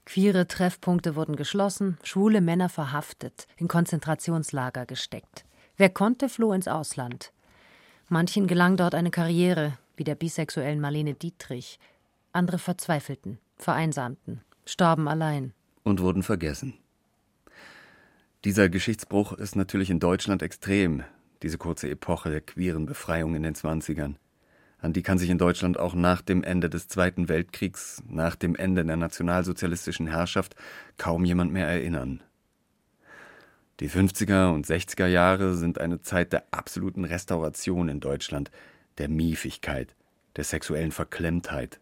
[0.06, 5.46] Queere Treffpunkte wurden geschlossen, schwule Männer verhaftet, in Konzentrationslager gesteckt.
[5.78, 7.32] Wer konnte, floh ins Ausland.
[8.10, 11.80] Manchen gelang dort eine Karriere, wie der bisexuellen Marlene Dietrich.
[12.34, 15.54] Andere verzweifelten, vereinsamten, starben allein.
[15.84, 16.74] Und wurden vergessen.
[18.46, 21.04] Dieser Geschichtsbruch ist natürlich in Deutschland extrem,
[21.44, 24.18] diese kurze Epoche der queeren Befreiung in den Zwanzigern.
[24.80, 28.56] An die kann sich in Deutschland auch nach dem Ende des Zweiten Weltkriegs, nach dem
[28.56, 30.56] Ende der nationalsozialistischen Herrschaft
[30.98, 32.24] kaum jemand mehr erinnern.
[33.80, 38.52] Die 50er und 60er Jahre sind eine Zeit der absoluten Restauration in Deutschland,
[38.98, 39.96] der Miefigkeit,
[40.36, 41.80] der sexuellen Verklemmtheit.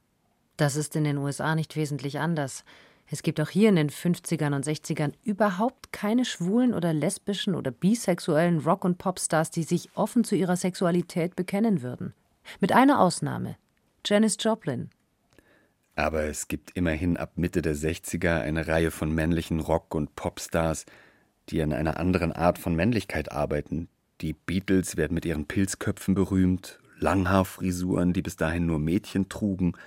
[0.60, 2.66] Das ist in den USA nicht wesentlich anders.
[3.10, 7.72] Es gibt auch hier in den 50ern und 60ern überhaupt keine schwulen oder lesbischen oder
[7.72, 12.14] bisexuellen Rock- und Popstars, die sich offen zu ihrer Sexualität bekennen würden.
[12.60, 13.56] Mit einer Ausnahme:
[14.06, 14.90] Janis Joplin.
[15.96, 20.86] Aber es gibt immerhin ab Mitte der 60er eine Reihe von männlichen Rock- und Popstars,
[21.48, 23.88] die an einer anderen Art von Männlichkeit arbeiten.
[24.20, 29.78] Die Beatles werden mit ihren Pilzköpfen berühmt, Langhaarfrisuren, die bis dahin nur Mädchen trugen,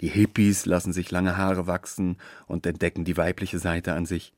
[0.00, 4.32] die Hippies lassen sich lange Haare wachsen und entdecken die weibliche Seite an sich.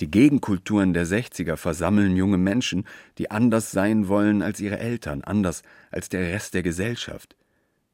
[0.00, 2.84] Die Gegenkulturen der 60er versammeln junge Menschen,
[3.18, 7.36] die anders sein wollen als ihre Eltern, anders als der Rest der Gesellschaft.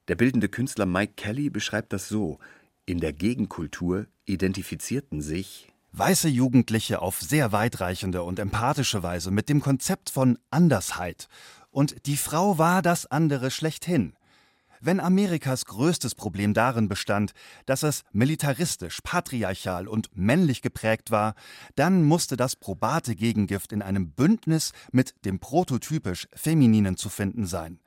[0.08, 2.38] Der bildende Künstler Mike Kelly beschreibt das so:
[2.86, 9.60] In der Gegenkultur identifizierten sich weiße Jugendliche auf sehr weitreichende und empathische Weise mit dem
[9.60, 11.28] Konzept von Andersheit.
[11.70, 14.14] Und die Frau war das andere schlechthin.
[14.82, 17.32] Wenn Amerikas größtes Problem darin bestand,
[17.66, 21.34] dass es militaristisch, patriarchal und männlich geprägt war,
[21.76, 27.78] dann musste das probate Gegengift in einem Bündnis mit dem prototypisch Femininen zu finden sein.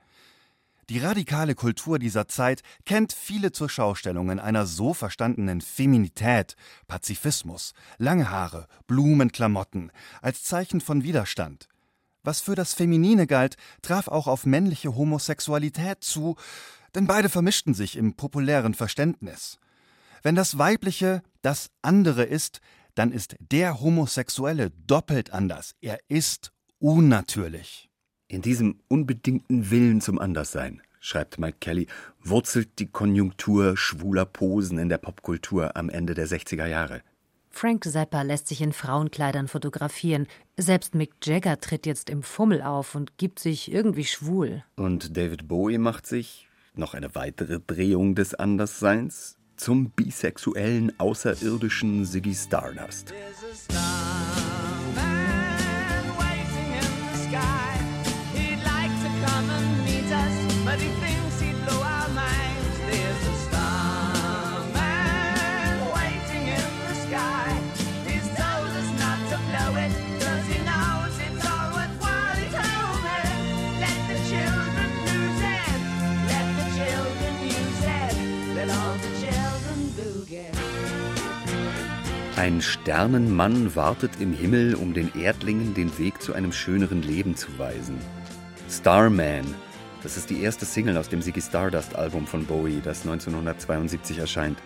[0.90, 6.56] Die radikale Kultur dieser Zeit kennt viele Zurschaustellungen einer so verstandenen Feminität,
[6.88, 11.70] Pazifismus, lange Haare, Blumenklamotten, als Zeichen von Widerstand.
[12.22, 16.36] Was für das Feminine galt, traf auch auf männliche Homosexualität zu,
[16.96, 19.60] denn beide vermischten sich im populären Verständnis.
[20.22, 22.62] Wenn das Weibliche das andere ist,
[22.96, 25.76] dann ist der Homosexuelle doppelt anders.
[25.82, 27.90] Er ist unnatürlich.
[28.28, 31.88] In diesem unbedingten Willen zum Anderssein, schreibt Mike Kelly,
[32.22, 37.02] wurzelt die Konjunktur schwuler Posen in der Popkultur am Ende der 60er Jahre.
[37.50, 40.26] Frank Zappa lässt sich in Frauenkleidern fotografieren.
[40.58, 44.64] Selbst Mick Jagger tritt jetzt im Fummel auf und gibt sich irgendwie schwul.
[44.76, 52.34] Und David Bowie macht sich, noch eine weitere Drehung des Andersseins zum bisexuellen außerirdischen Ziggy
[52.34, 53.14] Stardust.
[82.44, 87.58] Ein Sternenmann wartet im Himmel, um den Erdlingen den Weg zu einem schöneren Leben zu
[87.58, 87.96] weisen.
[88.70, 89.46] Starman,
[90.04, 94.58] das ist die erste Single aus dem Ziggy Stardust Album von Bowie, das 1972 erscheint.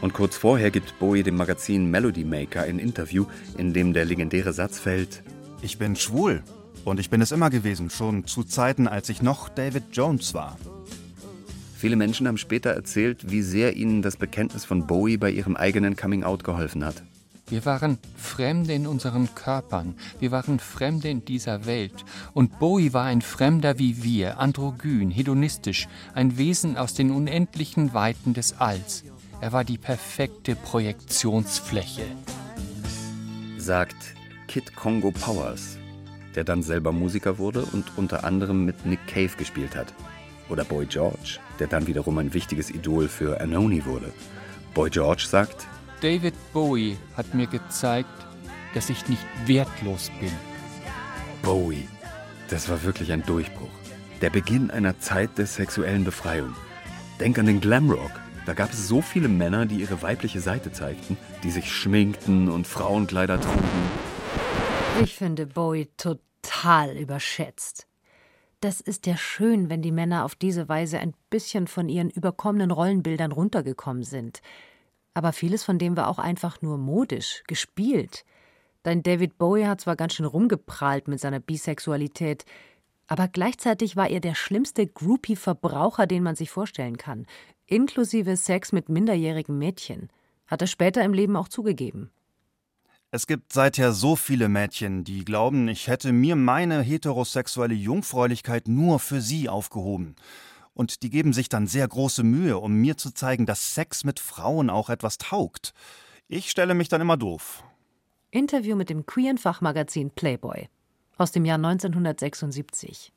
[0.00, 4.52] Und kurz vorher gibt Bowie dem Magazin Melody Maker ein Interview, in dem der legendäre
[4.52, 5.22] Satz fällt:
[5.62, 6.42] Ich bin schwul.
[6.84, 10.58] Und ich bin es immer gewesen, schon zu Zeiten, als ich noch David Jones war.
[11.76, 15.94] Viele Menschen haben später erzählt, wie sehr ihnen das Bekenntnis von Bowie bei ihrem eigenen
[15.94, 17.04] Coming-out geholfen hat.
[17.50, 22.04] Wir waren Fremde in unseren Körpern, wir waren Fremde in dieser Welt.
[22.32, 28.34] Und Bowie war ein Fremder wie wir, androgyn, hedonistisch, ein Wesen aus den unendlichen Weiten
[28.34, 29.02] des Alls.
[29.40, 32.04] Er war die perfekte Projektionsfläche.
[33.58, 33.96] Sagt
[34.46, 35.76] Kid Congo Powers,
[36.36, 39.92] der dann selber Musiker wurde und unter anderem mit Nick Cave gespielt hat.
[40.48, 44.12] Oder Boy George, der dann wiederum ein wichtiges Idol für Anoni wurde.
[44.72, 45.66] Boy George sagt,
[46.00, 48.08] David Bowie hat mir gezeigt,
[48.72, 50.32] dass ich nicht wertlos bin.
[51.42, 51.86] Bowie,
[52.48, 53.68] das war wirklich ein Durchbruch.
[54.22, 56.54] Der Beginn einer Zeit der sexuellen Befreiung.
[57.20, 58.12] Denk an den Glamrock.
[58.46, 62.66] Da gab es so viele Männer, die ihre weibliche Seite zeigten, die sich schminkten und
[62.66, 63.68] Frauenkleider trugen.
[65.04, 67.86] Ich finde Bowie total überschätzt.
[68.62, 72.70] Das ist ja schön, wenn die Männer auf diese Weise ein bisschen von ihren überkommenen
[72.70, 74.40] Rollenbildern runtergekommen sind.
[75.14, 78.24] Aber vieles von dem war auch einfach nur modisch, gespielt.
[78.82, 82.44] Dein David Bowie hat zwar ganz schön rumgeprahlt mit seiner Bisexualität,
[83.06, 87.26] aber gleichzeitig war er der schlimmste Groupie-Verbraucher, den man sich vorstellen kann,
[87.66, 90.10] inklusive Sex mit minderjährigen Mädchen.
[90.46, 92.10] Hat er später im Leben auch zugegeben.
[93.10, 99.00] Es gibt seither so viele Mädchen, die glauben, ich hätte mir meine heterosexuelle Jungfräulichkeit nur
[99.00, 100.14] für sie aufgehoben.
[100.74, 104.20] Und die geben sich dann sehr große Mühe, um mir zu zeigen, dass Sex mit
[104.20, 105.74] Frauen auch etwas taugt.
[106.28, 107.64] Ich stelle mich dann immer doof.
[108.30, 110.68] Interview mit dem queeren Fachmagazin Playboy
[111.18, 113.12] aus dem Jahr 1976.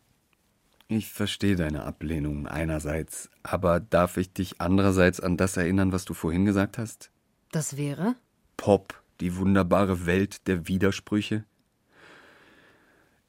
[0.88, 6.13] Ich verstehe deine Ablehnung einerseits, aber darf ich dich andererseits an das erinnern, was du
[6.13, 7.12] vorhin gesagt hast?
[7.52, 8.16] Das wäre?
[8.58, 11.46] Pop die wunderbare Welt der Widersprüche?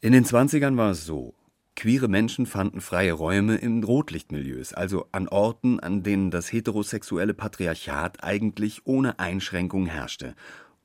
[0.01, 1.35] In den 20ern war es so.
[1.77, 8.23] Queere Menschen fanden freie Räume in Rotlichtmilieus, also an Orten, an denen das heterosexuelle Patriarchat
[8.23, 10.35] eigentlich ohne Einschränkung herrschte,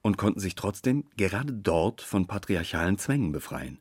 [0.01, 3.79] und konnten sich trotzdem gerade dort von patriarchalen Zwängen befreien.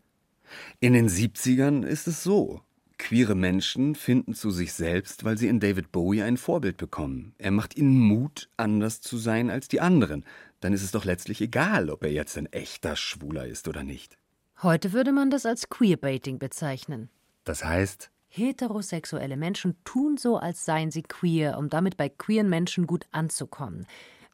[0.81, 2.63] In den 70ern ist es so.
[2.99, 7.33] Queere Menschen finden zu sich selbst, weil sie in David Bowie ein Vorbild bekommen.
[7.39, 10.25] Er macht ihnen Mut, anders zu sein als die anderen,
[10.61, 14.19] dann ist es doch letztlich egal, ob er jetzt ein echter Schwuler ist oder nicht.
[14.63, 17.11] Heute würde man das als Queerbaiting bezeichnen.
[17.45, 18.11] Das heißt?
[18.27, 23.87] Heterosexuelle Menschen tun so, als seien sie queer, um damit bei queeren Menschen gut anzukommen,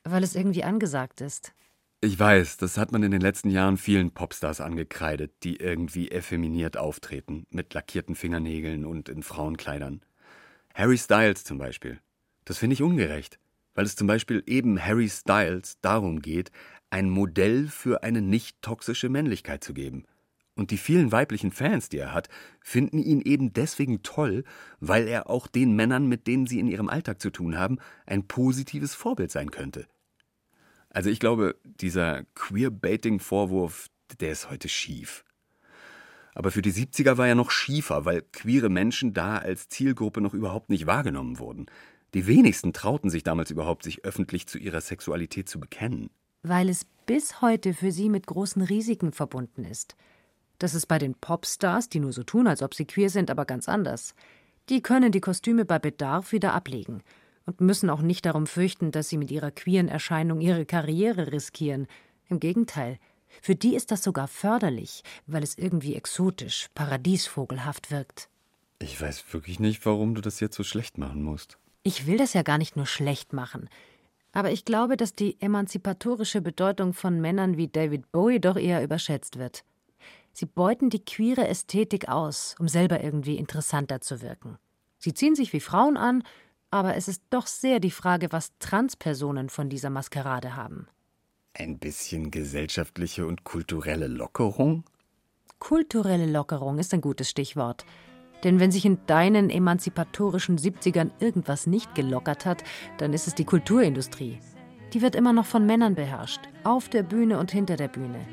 [0.02, 1.52] weil es irgendwie angesagt ist.
[2.00, 6.76] Ich weiß, das hat man in den letzten Jahren vielen Popstars angekreidet, die irgendwie effeminiert
[6.76, 10.00] auftreten, mit lackierten Fingernägeln und in Frauenkleidern.
[10.74, 12.00] Harry Styles zum Beispiel.
[12.46, 13.38] Das finde ich ungerecht
[13.74, 16.50] weil es zum Beispiel eben Harry Styles darum geht,
[16.90, 20.04] ein Modell für eine nicht toxische Männlichkeit zu geben.
[20.56, 22.28] Und die vielen weiblichen Fans, die er hat,
[22.60, 24.44] finden ihn eben deswegen toll,
[24.78, 28.26] weil er auch den Männern, mit denen sie in ihrem Alltag zu tun haben, ein
[28.28, 29.86] positives Vorbild sein könnte.
[30.90, 33.88] Also ich glaube, dieser Queerbaiting-Vorwurf,
[34.20, 35.24] der ist heute schief.
[36.34, 40.34] Aber für die 70er war er noch schiefer, weil queere Menschen da als Zielgruppe noch
[40.34, 41.66] überhaupt nicht wahrgenommen wurden.
[42.14, 46.10] Die wenigsten trauten sich damals überhaupt, sich öffentlich zu ihrer Sexualität zu bekennen.
[46.44, 49.96] Weil es bis heute für sie mit großen Risiken verbunden ist.
[50.58, 53.44] Das ist bei den Popstars, die nur so tun, als ob sie queer sind, aber
[53.44, 54.14] ganz anders.
[54.68, 57.02] Die können die Kostüme bei Bedarf wieder ablegen
[57.46, 61.86] und müssen auch nicht darum fürchten, dass sie mit ihrer queeren Erscheinung ihre Karriere riskieren.
[62.28, 62.98] Im Gegenteil,
[63.42, 68.28] für die ist das sogar förderlich, weil es irgendwie exotisch, paradiesvogelhaft wirkt.
[68.78, 71.58] Ich weiß wirklich nicht, warum du das jetzt so schlecht machen musst.
[71.82, 73.68] Ich will das ja gar nicht nur schlecht machen.
[74.32, 79.38] Aber ich glaube, dass die emanzipatorische Bedeutung von Männern wie David Bowie doch eher überschätzt
[79.38, 79.64] wird.
[80.34, 84.58] Sie beuten die queere Ästhetik aus, um selber irgendwie interessanter zu wirken.
[84.98, 86.24] Sie ziehen sich wie Frauen an,
[86.72, 90.88] aber es ist doch sehr die Frage, was Transpersonen von dieser Maskerade haben.
[91.54, 94.82] Ein bisschen gesellschaftliche und kulturelle Lockerung?
[95.60, 97.86] Kulturelle Lockerung ist ein gutes Stichwort.
[98.42, 102.64] Denn wenn sich in deinen emanzipatorischen 70ern irgendwas nicht gelockert hat,
[102.98, 104.40] dann ist es die Kulturindustrie.
[104.92, 108.26] Die wird immer noch von Männern beherrscht, auf der Bühne und hinter der Bühne.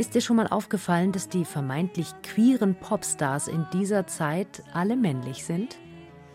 [0.00, 5.44] Ist dir schon mal aufgefallen, dass die vermeintlich queeren Popstars in dieser Zeit alle männlich
[5.44, 5.76] sind?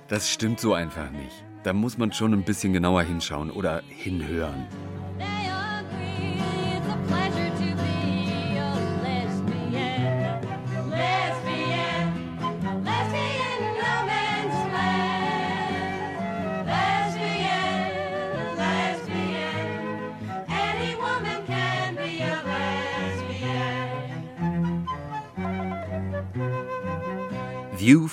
[0.07, 1.43] Das stimmt so einfach nicht.
[1.63, 4.67] Da muss man schon ein bisschen genauer hinschauen oder hinhören.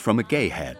[0.02, 0.78] From a Gay Head.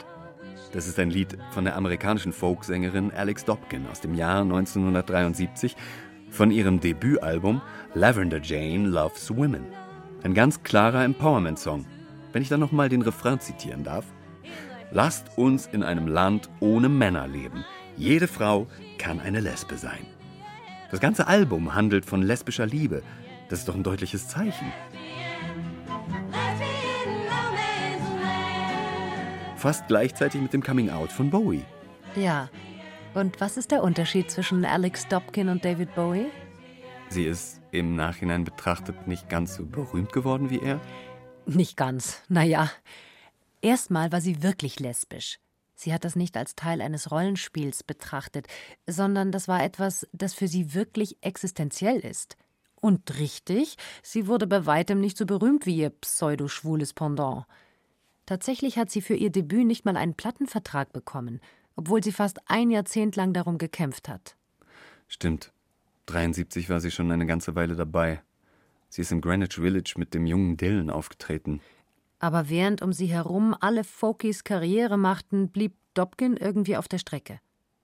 [0.73, 5.77] Das ist ein Lied von der amerikanischen Folksängerin Alex Dobkin aus dem Jahr 1973
[6.29, 7.63] von ihrem Debütalbum
[7.95, 9.65] Lavender Jane Loves Women.
[10.25, 11.87] Ein ganz klarer Empowerment-Song.
[12.33, 14.07] Wenn ich dann nochmal den Refrain zitieren darf.
[14.91, 17.65] Lasst uns in einem Land ohne Männer leben.
[17.97, 18.67] Jede Frau
[18.99, 20.05] kann eine Lesbe sein.
[20.91, 23.03] Das ganze Album handelt von lesbischer Liebe.
[23.49, 24.73] Das ist doch ein deutliches Zeichen.
[29.63, 31.65] Fast gleichzeitig mit dem Coming Out von Bowie.
[32.17, 32.51] Ja.
[33.15, 36.27] Und was ist der Unterschied zwischen Alex Dobkin und David Bowie?
[37.11, 40.81] Sie ist im Nachhinein betrachtet nicht ganz so berühmt geworden wie er?
[41.47, 42.23] Nicht ganz.
[42.29, 42.73] Naja.
[43.61, 45.39] Erstmal war sie wirklich lesbisch.
[45.77, 48.49] Sie hat das nicht als Teil eines Rollenspiels betrachtet,
[48.89, 52.37] sondern das war etwas, das für sie wirklich existenziell ist.
[52.81, 57.45] Und richtig, sie wurde bei weitem nicht so berühmt wie ihr pseudo-schwules Pendant.
[58.27, 61.41] Tatsächlich hat sie für ihr Debüt nicht mal einen Plattenvertrag bekommen,
[61.77, 64.37] obwohl sie fast ein Jahrzehnt lang darum gekämpft hat.
[65.09, 65.53] Stimmt.
[66.07, 68.23] 73 war sie schon eine ganze Weile dabei.
[68.89, 71.61] Sie ist im Greenwich Village mit dem jungen Dylan aufgetreten.
[72.19, 77.41] Aber während um sie herum alle Folkies Karriere machten, blieb Dobkin irgendwie auf der Strecke.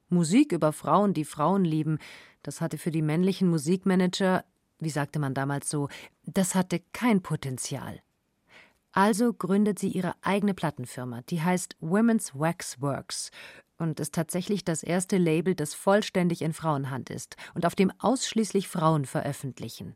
[0.09, 1.99] Musik über Frauen, die Frauen lieben,
[2.43, 4.45] das hatte für die männlichen Musikmanager,
[4.78, 5.89] wie sagte man damals so,
[6.24, 8.01] das hatte kein Potenzial.
[8.99, 13.30] Also gründet sie ihre eigene Plattenfirma, die heißt Women's Wax Works
[13.76, 18.66] und ist tatsächlich das erste Label, das vollständig in Frauenhand ist und auf dem ausschließlich
[18.66, 19.94] Frauen veröffentlichen.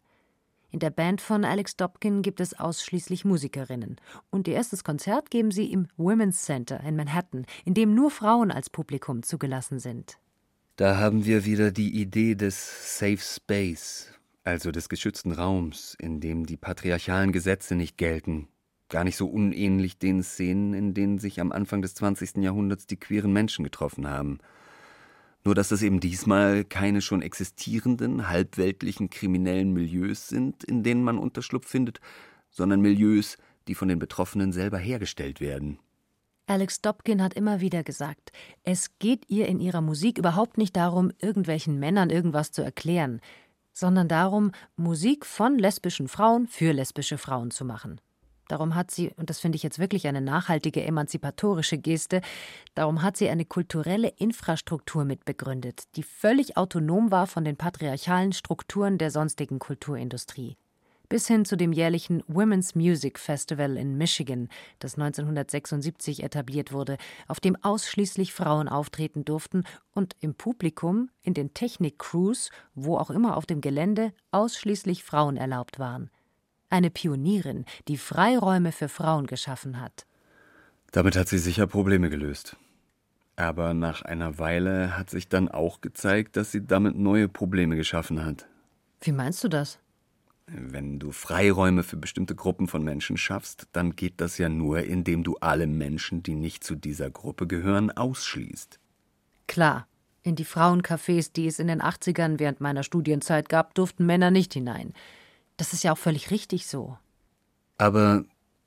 [0.70, 3.96] In der Band von Alex Dobkin gibt es ausschließlich Musikerinnen.
[4.30, 8.53] Und ihr erstes Konzert geben sie im Women's Center in Manhattan, in dem nur Frauen
[8.53, 10.20] als Publikum zugelassen sind.
[10.76, 14.12] Da haben wir wieder die Idee des Safe Space,
[14.44, 18.46] also des geschützten Raums, in dem die patriarchalen Gesetze nicht gelten.
[18.93, 22.36] Gar nicht so unähnlich den Szenen, in denen sich am Anfang des 20.
[22.36, 24.38] Jahrhunderts die queeren Menschen getroffen haben–
[25.45, 31.18] nur dass das eben diesmal keine schon existierenden, halbweltlichen kriminellen Milieus sind, in denen man
[31.18, 32.01] Unterschlupf findet,
[32.51, 35.78] sondern Milieus, die von den Betroffenen selber hergestellt werden.
[36.47, 38.32] Alex Dobkin hat immer wieder gesagt,
[38.62, 43.20] es geht ihr in ihrer Musik überhaupt nicht darum, irgendwelchen Männern irgendwas zu erklären,
[43.72, 48.01] sondern darum, Musik von lesbischen Frauen für lesbische Frauen zu machen.
[48.49, 52.20] Darum hat sie, und das finde ich jetzt wirklich eine nachhaltige emanzipatorische Geste,
[52.74, 58.99] darum hat sie eine kulturelle Infrastruktur mitbegründet, die völlig autonom war von den patriarchalen Strukturen
[58.99, 60.57] der sonstigen Kulturindustrie.
[61.09, 66.97] Bis hin zu dem jährlichen Women's Music Festival in Michigan, das 1976 etabliert wurde,
[67.28, 69.64] auf dem ausschließlich Frauen auftreten durften
[69.95, 75.78] und im Publikum, in den Technik-Crews, wo auch immer auf dem Gelände, ausschließlich Frauen erlaubt
[75.78, 76.11] waren
[76.72, 80.06] eine Pionierin, die Freiräume für Frauen geschaffen hat.
[80.90, 82.56] Damit hat sie sicher Probleme gelöst.
[83.36, 88.24] Aber nach einer Weile hat sich dann auch gezeigt, dass sie damit neue Probleme geschaffen
[88.24, 88.46] hat.
[89.00, 89.78] Wie meinst du das?
[90.46, 95.24] Wenn du Freiräume für bestimmte Gruppen von Menschen schaffst, dann geht das ja nur, indem
[95.24, 98.78] du alle Menschen, die nicht zu dieser Gruppe gehören, ausschließt.
[99.46, 99.86] Klar.
[100.24, 104.52] In die Frauencafés, die es in den 80ern während meiner Studienzeit gab, durften Männer nicht
[104.52, 104.92] hinein.
[105.62, 106.98] Das ist ja auch völlig richtig so.
[107.78, 108.24] Aber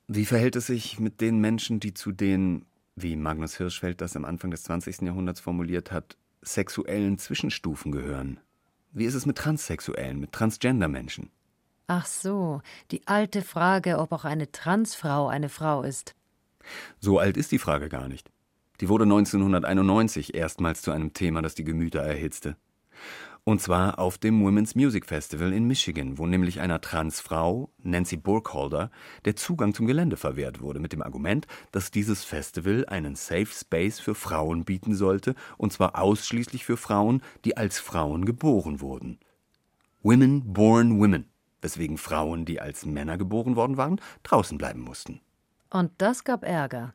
[0.08, 4.24] wie verhält es sich mit den Menschen, die zu den, wie Magnus Hirschfeld das am
[4.24, 5.02] Anfang des 20.
[5.02, 8.40] Jahrhunderts formuliert hat, sexuellen Zwischenstufen gehören?
[8.92, 11.28] Wie ist es mit Transsexuellen, mit Transgender-Menschen?
[11.86, 16.14] Ach so, die alte Frage, ob auch eine Transfrau eine Frau ist.
[16.98, 18.30] So alt ist die Frage gar nicht.
[18.80, 22.56] Die wurde 1991 erstmals zu einem Thema, das die Gemüter erhitzte.
[23.48, 28.90] Und zwar auf dem Women's Music Festival in Michigan, wo nämlich einer Transfrau, Nancy Burkholder,
[29.24, 34.00] der Zugang zum Gelände verwehrt wurde, mit dem Argument, dass dieses Festival einen Safe Space
[34.00, 39.20] für Frauen bieten sollte, und zwar ausschließlich für Frauen, die als Frauen geboren wurden.
[40.02, 41.26] Women born women,
[41.62, 45.20] weswegen Frauen, die als Männer geboren worden waren, draußen bleiben mussten.
[45.70, 46.94] Und das gab Ärger.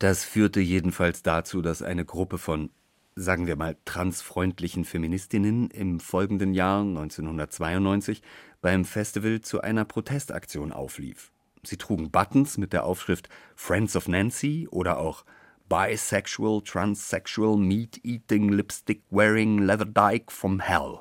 [0.00, 2.68] Das führte jedenfalls dazu, dass eine Gruppe von
[3.14, 8.22] sagen wir mal, transfreundlichen Feministinnen im folgenden Jahr 1992
[8.60, 11.32] beim Festival zu einer Protestaktion auflief.
[11.62, 15.24] Sie trugen Buttons mit der Aufschrift Friends of Nancy oder auch
[15.68, 20.98] Bisexual, Transsexual, Meat-Eating, Lipstick-Wearing, Leatherdyke from Hell.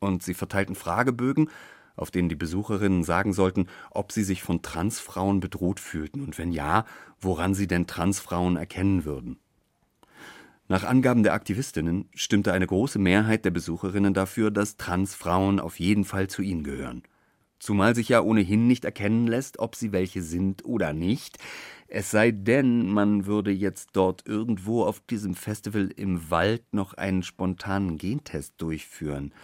[0.00, 1.48] Und sie verteilten Fragebögen,
[1.96, 6.52] auf denen die Besucherinnen sagen sollten, ob sie sich von Transfrauen bedroht fühlten und wenn
[6.52, 6.84] ja,
[7.20, 9.38] woran sie denn Transfrauen erkennen würden.
[10.72, 16.06] Nach Angaben der Aktivistinnen stimmte eine große Mehrheit der Besucherinnen dafür, dass Transfrauen auf jeden
[16.06, 17.02] Fall zu ihnen gehören.
[17.58, 21.36] Zumal sich ja ohnehin nicht erkennen lässt, ob sie welche sind oder nicht.
[21.88, 27.22] Es sei denn, man würde jetzt dort irgendwo auf diesem Festival im Wald noch einen
[27.22, 29.34] spontanen Gentest durchführen,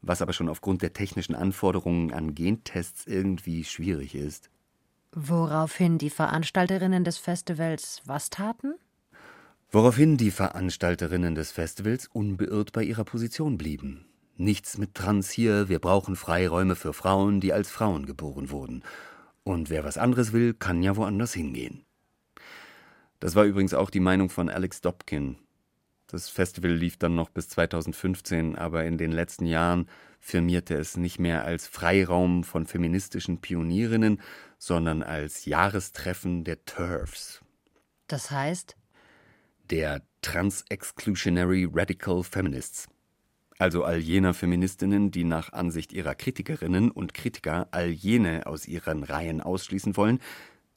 [0.00, 4.48] was aber schon aufgrund der technischen Anforderungen an Gentests irgendwie schwierig ist.
[5.12, 8.72] Woraufhin die Veranstalterinnen des Festivals was taten?
[9.70, 14.06] Woraufhin die Veranstalterinnen des Festivals unbeirrt bei ihrer Position blieben.
[14.38, 18.82] Nichts mit Trans hier, wir brauchen Freiräume für Frauen, die als Frauen geboren wurden.
[19.44, 21.84] Und wer was anderes will, kann ja woanders hingehen.
[23.20, 25.36] Das war übrigens auch die Meinung von Alex Dobkin.
[26.06, 29.86] Das Festival lief dann noch bis 2015, aber in den letzten Jahren
[30.18, 34.22] firmierte es nicht mehr als Freiraum von feministischen Pionierinnen,
[34.56, 37.42] sondern als Jahrestreffen der TERFs.
[38.06, 38.77] Das heißt?
[39.70, 42.88] Der Trans-Exclusionary Radical Feminists.
[43.58, 49.02] Also all jener Feministinnen, die nach Ansicht ihrer Kritikerinnen und Kritiker all jene aus ihren
[49.02, 50.20] Reihen ausschließen wollen,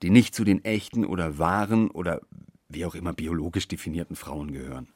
[0.02, 2.22] die nicht zu den echten oder wahren oder
[2.70, 4.88] wie auch immer biologisch definierten Frauen gehören.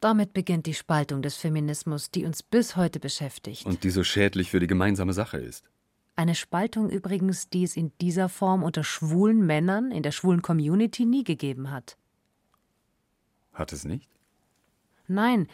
[0.00, 3.64] Damit beginnt die Spaltung des Feminismus, die uns bis heute beschäftigt.
[3.64, 5.64] Und die so schädlich für die gemeinsame Sache ist.
[6.16, 11.04] Eine Spaltung übrigens, die es in dieser Form unter schwulen Männern in der schwulen Community
[11.04, 11.96] nie gegeben hat.
[13.56, 14.08] Hat es nicht?
[15.08, 15.48] Nein,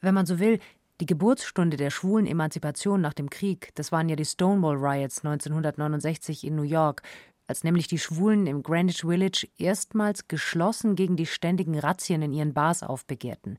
[0.00, 0.58] wenn man so will,
[1.00, 6.44] die Geburtsstunde der schwulen Emanzipation nach dem Krieg, das waren ja die Stonewall Riots 1969
[6.44, 7.02] in New York,
[7.46, 12.52] als nämlich die Schwulen im Greenwich Village erstmals geschlossen gegen die ständigen Razzien in ihren
[12.52, 13.58] Bars aufbegehrten.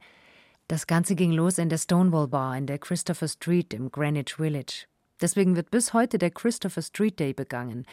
[0.67, 4.87] Das Ganze ging los in der Stonewall Bar in der Christopher Street im Greenwich Village.
[5.21, 7.85] Deswegen wird bis heute der Christopher Street Day begangen.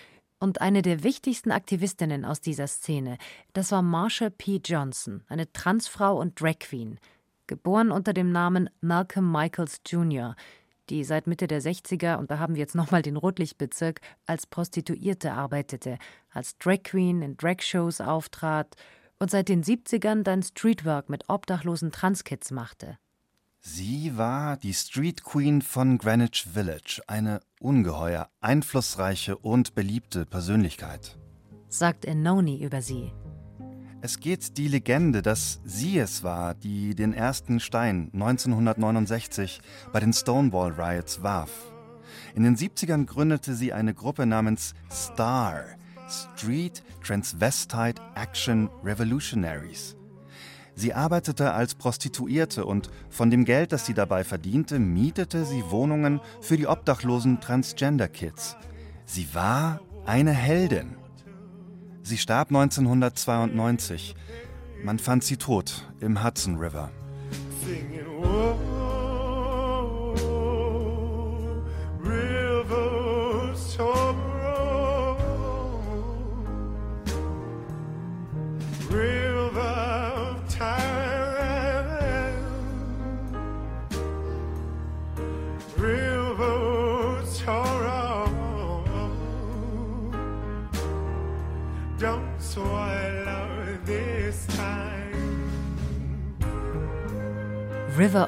[0.44, 3.16] Und eine der wichtigsten Aktivistinnen aus dieser Szene,
[3.54, 4.60] das war Marsha P.
[4.62, 7.00] Johnson, eine Transfrau und Drag Queen–
[7.46, 10.36] geboren unter dem Namen Malcolm Michaels Jr.,
[10.90, 15.32] die seit Mitte der 60er, und da haben wir jetzt nochmal den Rotlichtbezirk, als Prostituierte
[15.32, 15.96] arbeitete,
[16.28, 18.76] als Drag Queen in Drag-Shows auftrat
[19.18, 22.98] und seit den 70ern dann Streetwork mit obdachlosen Transkids machte.
[23.66, 31.16] Sie war die Street Queen von Greenwich Village, eine ungeheuer einflussreiche und beliebte Persönlichkeit.
[31.70, 33.10] Sagt Enoni über sie.
[34.02, 39.62] Es geht die Legende, dass sie es war, die den ersten Stein 1969
[39.94, 41.72] bei den Stonewall Riots warf.
[42.34, 45.64] In den 70ern gründete sie eine Gruppe namens STAR,
[46.10, 49.96] Street Transvestite Action Revolutionaries.
[50.76, 56.20] Sie arbeitete als Prostituierte und von dem Geld, das sie dabei verdiente, mietete sie Wohnungen
[56.40, 58.56] für die obdachlosen Transgender Kids.
[59.06, 60.96] Sie war eine Heldin.
[62.02, 64.14] Sie starb 1992.
[64.82, 66.90] Man fand sie tot im Hudson River.
[67.64, 68.04] Singing,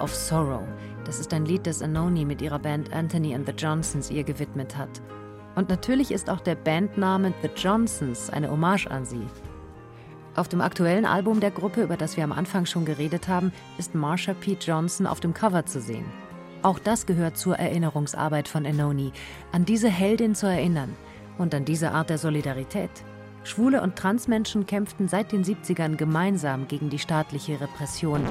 [0.07, 0.62] of Sorrow.
[1.04, 4.76] Das ist ein Lied, das Anoni mit ihrer Band Anthony and the Johnsons ihr gewidmet
[4.76, 5.02] hat.
[5.57, 9.26] Und natürlich ist auch der Bandname The Johnsons eine Hommage an sie.
[10.36, 13.96] Auf dem aktuellen Album der Gruppe, über das wir am Anfang schon geredet haben, ist
[13.96, 14.57] Marsha P.
[14.61, 16.04] Johnson auf dem Cover zu sehen.
[16.62, 19.11] Auch das gehört zur Erinnerungsarbeit von Anoni,
[19.50, 20.94] an diese Heldin zu erinnern
[21.36, 22.90] und an diese Art der Solidarität.
[23.42, 28.22] Schwule und Transmenschen kämpften seit den 70ern gemeinsam gegen die staatliche Repression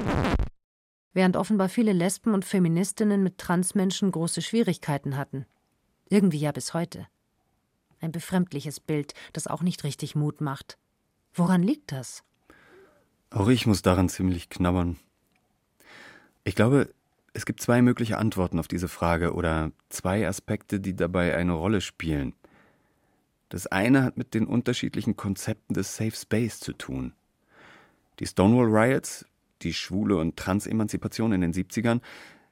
[1.16, 5.46] während offenbar viele Lesben und Feministinnen mit Transmenschen große Schwierigkeiten hatten.
[6.10, 7.06] Irgendwie ja bis heute.
[8.00, 10.76] Ein befremdliches Bild, das auch nicht richtig Mut macht.
[11.32, 12.22] Woran liegt das?
[13.30, 14.98] Auch ich muss daran ziemlich knabbern.
[16.44, 16.92] Ich glaube,
[17.32, 21.80] es gibt zwei mögliche Antworten auf diese Frage oder zwei Aspekte, die dabei eine Rolle
[21.80, 22.34] spielen.
[23.48, 27.14] Das eine hat mit den unterschiedlichen Konzepten des Safe Space zu tun.
[28.18, 29.24] Die Stonewall Riots
[29.62, 32.00] die Schwule- und Transemanzipation in den 70ern,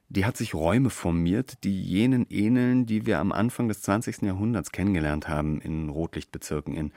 [0.09, 4.21] die hat sich Räume formiert, die jenen ähneln, die wir am Anfang des 20.
[4.21, 6.91] Jahrhunderts kennengelernt haben in Rotlichtbezirken, in,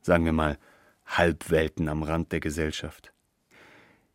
[0.00, 0.58] sagen wir mal,
[1.04, 3.12] Halbwelten am Rand der Gesellschaft.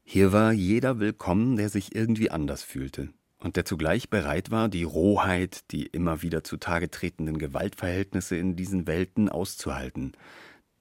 [0.03, 3.09] Hier war jeder willkommen, der sich irgendwie anders fühlte
[3.39, 8.87] und der zugleich bereit war, die Rohheit, die immer wieder zutage tretenden Gewaltverhältnisse in diesen
[8.87, 10.13] Welten auszuhalten.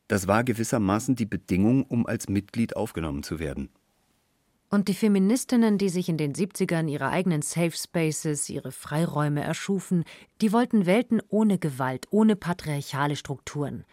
[0.09, 3.71] Das war gewissermaßen die Bedingung, um als Mitglied aufgenommen zu werden.
[4.73, 10.05] Und die Feministinnen, die sich in den 70ern ihre eigenen Safe Spaces, ihre Freiräume erschufen,
[10.41, 13.85] die wollten Welten ohne Gewalt, ohne patriarchale Strukturen.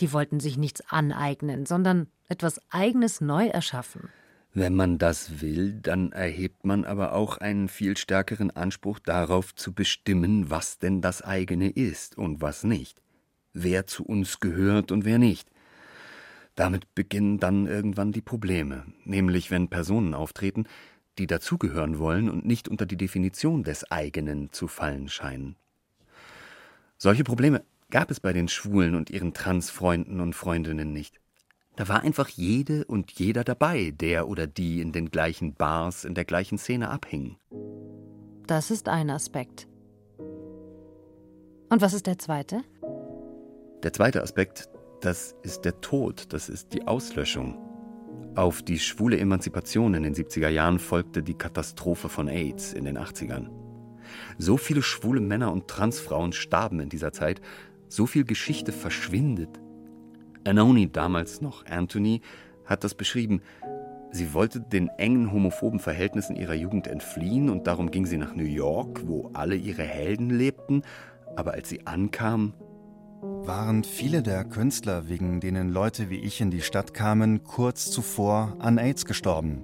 [0.00, 4.08] Die wollten sich nichts aneignen, sondern etwas Eigenes neu erschaffen.
[4.54, 9.74] Wenn man das will, dann erhebt man aber auch einen viel stärkeren Anspruch darauf zu
[9.74, 13.02] bestimmen, was denn das eigene ist und was nicht,
[13.52, 15.50] wer zu uns gehört und wer nicht.
[16.54, 20.66] Damit beginnen dann irgendwann die Probleme, nämlich wenn Personen auftreten,
[21.18, 25.56] die dazugehören wollen und nicht unter die Definition des eigenen zu fallen scheinen.
[26.98, 31.20] Solche Probleme gab es bei den Schwulen und ihren Transfreunden und Freundinnen nicht.
[31.76, 36.14] Da war einfach jede und jeder dabei, der oder die in den gleichen Bars, in
[36.14, 37.36] der gleichen Szene abhingen.
[38.46, 39.68] Das ist ein Aspekt.
[41.70, 42.62] Und was ist der zweite?
[43.82, 44.68] Der zweite Aspekt,
[45.02, 47.58] das ist der Tod, das ist die Auslöschung.
[48.36, 52.96] Auf die schwule Emanzipation in den 70er Jahren folgte die Katastrophe von AIDS in den
[52.96, 53.48] 80ern.
[54.38, 57.40] So viele schwule Männer und Transfrauen starben in dieser Zeit,
[57.88, 59.60] so viel Geschichte verschwindet.
[60.44, 62.20] Anoni, damals noch Anthony,
[62.64, 63.42] hat das beschrieben.
[64.12, 68.44] Sie wollte den engen homophoben Verhältnissen ihrer Jugend entfliehen und darum ging sie nach New
[68.44, 70.82] York, wo alle ihre Helden lebten
[71.34, 72.54] Aber als sie ankam,
[73.22, 78.56] waren viele der Künstler, wegen denen Leute wie ich in die Stadt kamen, kurz zuvor
[78.58, 79.62] an AIDS gestorben.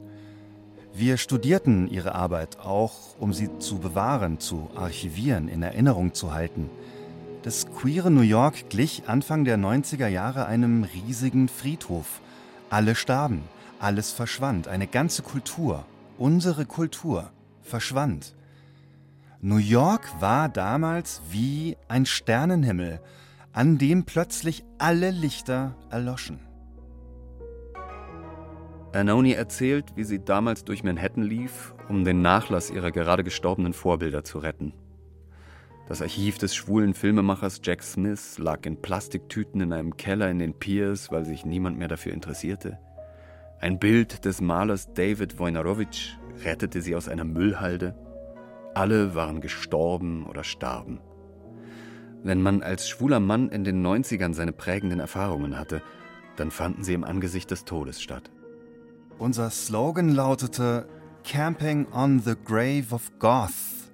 [0.95, 6.71] Wir studierten ihre Arbeit auch, um sie zu bewahren, zu archivieren, in Erinnerung zu halten.
[7.43, 12.21] Das queere New York glich Anfang der 90er Jahre einem riesigen Friedhof.
[12.71, 13.43] Alle starben,
[13.81, 15.85] alles verschwand, eine ganze Kultur,
[16.17, 17.31] unsere Kultur,
[17.63, 18.37] verschwand.
[19.41, 23.01] New York war damals wie ein Sternenhimmel,
[23.59, 26.39] an dem plötzlich alle Lichter erloschen.
[28.93, 34.23] Anoni erzählt, wie sie damals durch Manhattan lief, um den Nachlass ihrer gerade gestorbenen Vorbilder
[34.23, 34.75] zu retten.
[35.89, 40.55] Das Archiv des schwulen Filmemachers Jack Smith lag in Plastiktüten in einem Keller in den
[40.55, 42.79] Piers, weil sich niemand mehr dafür interessierte.
[43.61, 47.97] Ein Bild des Malers David Wojnarowitsch rettete sie aus einer Müllhalde.
[48.75, 51.01] Alle waren gestorben oder starben.
[52.23, 55.83] Wenn man als schwuler Mann in den 90ern seine prägenden Erfahrungen hatte,
[56.37, 58.31] dann fanden sie im Angesicht des Todes statt.
[59.19, 60.89] Unser Slogan lautete
[61.25, 63.91] Camping on the Grave of Goth.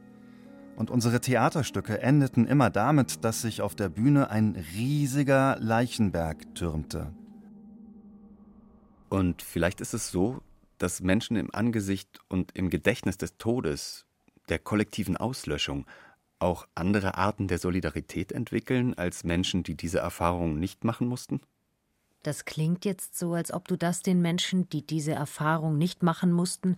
[0.77, 7.13] Und unsere Theaterstücke endeten immer damit, dass sich auf der Bühne ein riesiger Leichenberg türmte.
[9.09, 10.41] Und vielleicht ist es so,
[10.79, 14.07] dass Menschen im Angesicht und im Gedächtnis des Todes,
[14.49, 15.87] der kollektiven Auslöschung,
[16.39, 21.41] auch andere Arten der Solidarität entwickeln als Menschen, die diese Erfahrung nicht machen mussten?
[22.23, 26.33] Das klingt jetzt so, als ob du das den Menschen, die diese Erfahrung nicht machen
[26.33, 26.77] mussten,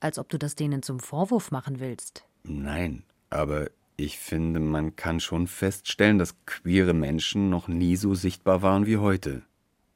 [0.00, 2.24] als ob du das denen zum Vorwurf machen willst.
[2.44, 8.62] Nein, aber ich finde, man kann schon feststellen, dass queere Menschen noch nie so sichtbar
[8.62, 9.42] waren wie heute.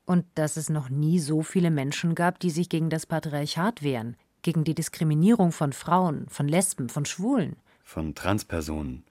[0.04, 4.16] Und dass es noch nie so viele Menschen gab, die sich gegen das Patriarchat wehren,
[4.42, 7.56] gegen die Diskriminierung von Frauen, von Lesben, von Schwulen.
[7.88, 9.02] Von Transpersonen.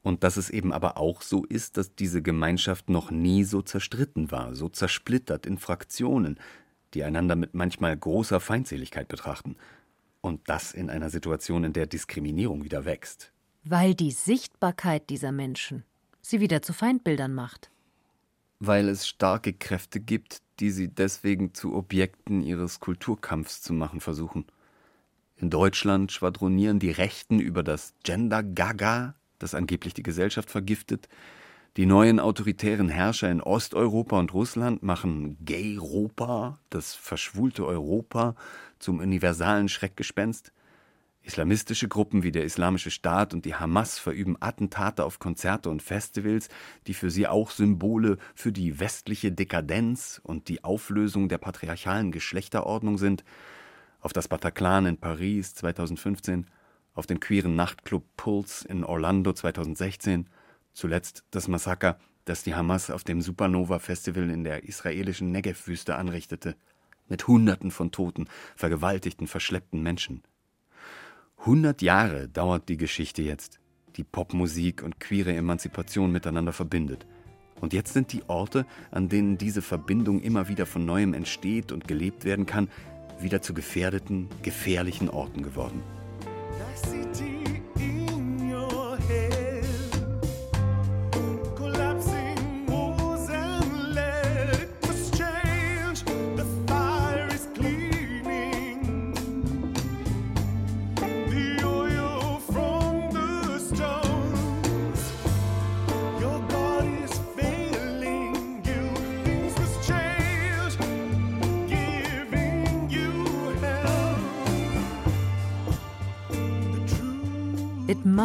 [0.00, 4.30] Und dass es eben aber auch so ist, dass diese Gemeinschaft noch nie so zerstritten
[4.30, 6.40] war, so zersplittert in Fraktionen,
[6.94, 9.56] die einander mit manchmal großer Feindseligkeit betrachten.
[10.22, 13.32] Und das in einer Situation, in der Diskriminierung wieder wächst.
[13.64, 15.84] Weil die Sichtbarkeit dieser Menschen
[16.22, 17.70] sie wieder zu Feindbildern macht.
[18.60, 24.46] Weil es starke Kräfte gibt, die sie deswegen zu Objekten ihres Kulturkampfs zu machen versuchen.
[25.40, 31.08] In Deutschland schwadronieren die Rechten über das Gender Gaga das angeblich die Gesellschaft vergiftet.
[31.76, 38.34] Die neuen autoritären Herrscher in Osteuropa und Russland machen Gay-Europa, das verschwulte Europa,
[38.78, 40.52] zum universalen Schreckgespenst.
[41.22, 46.48] Islamistische Gruppen wie der Islamische Staat und die Hamas verüben Attentate auf Konzerte und Festivals,
[46.86, 52.98] die für sie auch Symbole für die westliche Dekadenz und die Auflösung der patriarchalen Geschlechterordnung
[52.98, 53.22] sind.
[54.00, 56.46] Auf das Bataclan in Paris 2015
[56.94, 60.26] auf den queeren Nachtclub Pulse in Orlando 2016,
[60.72, 66.56] zuletzt das Massaker, das die Hamas auf dem Supernova Festival in der israelischen Negev-Wüste anrichtete,
[67.08, 68.26] mit Hunderten von toten,
[68.56, 70.22] vergewaltigten, verschleppten Menschen.
[71.44, 73.60] Hundert Jahre dauert die Geschichte jetzt,
[73.96, 77.06] die Popmusik und queere Emanzipation miteinander verbindet.
[77.60, 81.86] Und jetzt sind die Orte, an denen diese Verbindung immer wieder von neuem entsteht und
[81.86, 82.68] gelebt werden kann,
[83.22, 85.82] wieder zu gefährdeten, gefährlichen Orten geworden.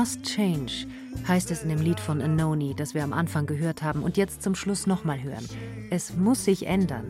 [0.05, 0.85] Must change,
[1.27, 4.43] heißt es in dem Lied von Anoni, das wir am Anfang gehört haben und jetzt
[4.43, 5.43] zum Schluss nochmal hören.
[5.89, 7.05] Es muss sich ändern.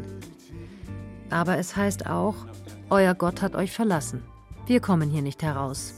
[1.29, 2.35] Aber es heißt auch,
[2.89, 4.23] euer Gott hat euch verlassen.
[4.65, 5.95] Wir kommen hier nicht heraus.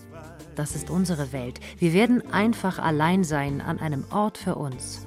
[0.56, 1.60] Das ist unsere Welt.
[1.78, 5.06] Wir werden einfach allein sein an einem Ort für uns.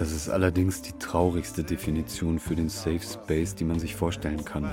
[0.00, 4.68] Das ist allerdings die traurigste Definition für den Safe Space, die man sich vorstellen kann.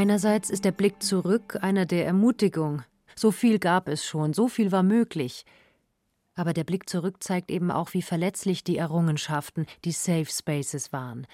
[0.00, 2.82] Einerseits ist der Blick zurück einer der Ermutigung.
[3.14, 5.44] So viel gab es schon, so viel war möglich.
[6.34, 11.26] Aber der Blick zurück zeigt eben auch, wie verletzlich die Errungenschaften, die Safe Spaces waren,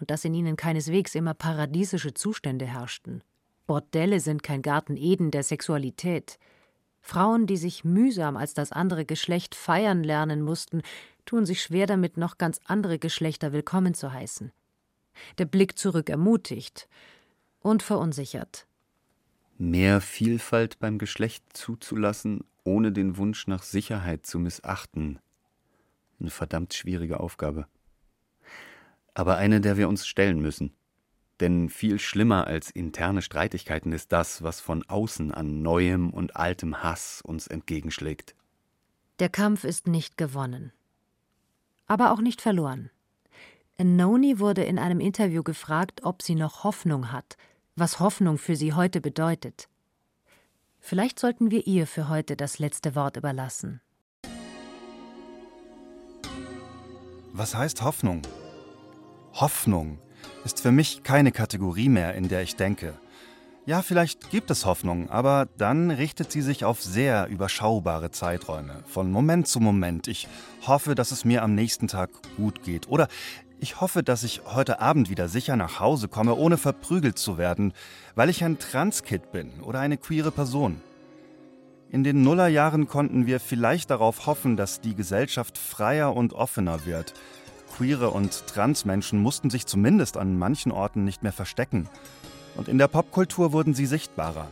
[0.00, 3.22] und dass in ihnen keineswegs immer paradiesische Zustände herrschten.
[3.66, 6.38] Bordelle sind kein Garten Eden der Sexualität.
[7.06, 10.82] Frauen, die sich mühsam als das andere Geschlecht feiern lernen mussten,
[11.24, 14.50] tun sich schwer damit, noch ganz andere Geschlechter willkommen zu heißen.
[15.38, 16.88] Der Blick zurück ermutigt
[17.60, 18.66] und verunsichert.
[19.56, 25.20] Mehr Vielfalt beim Geschlecht zuzulassen, ohne den Wunsch nach Sicherheit zu missachten.
[26.18, 27.68] Eine verdammt schwierige Aufgabe.
[29.14, 30.74] Aber eine, der wir uns stellen müssen.
[31.40, 36.82] Denn viel schlimmer als interne Streitigkeiten ist das, was von außen an neuem und altem
[36.82, 38.34] Hass uns entgegenschlägt.
[39.18, 40.72] Der Kampf ist nicht gewonnen.
[41.86, 42.90] Aber auch nicht verloren.
[43.78, 47.36] Noni wurde in einem Interview gefragt, ob sie noch Hoffnung hat,
[47.76, 49.68] was Hoffnung für sie heute bedeutet.
[50.80, 53.80] Vielleicht sollten wir ihr für heute das letzte Wort überlassen.
[57.32, 58.22] Was heißt Hoffnung?
[59.34, 59.98] Hoffnung
[60.44, 62.94] ist für mich keine Kategorie mehr, in der ich denke.
[63.66, 69.10] Ja, vielleicht gibt es Hoffnung, aber dann richtet sie sich auf sehr überschaubare Zeiträume, von
[69.10, 70.06] Moment zu Moment.
[70.06, 70.28] Ich
[70.66, 72.88] hoffe, dass es mir am nächsten Tag gut geht.
[72.88, 73.08] Oder
[73.58, 77.72] ich hoffe, dass ich heute Abend wieder sicher nach Hause komme, ohne verprügelt zu werden,
[78.14, 80.80] weil ich ein Transkid bin oder eine queere Person.
[81.90, 87.14] In den Nullerjahren konnten wir vielleicht darauf hoffen, dass die Gesellschaft freier und offener wird.
[87.76, 91.88] Queere und Transmenschen mussten sich zumindest an manchen Orten nicht mehr verstecken.
[92.56, 94.48] Und in der Popkultur wurden sie sichtbarer.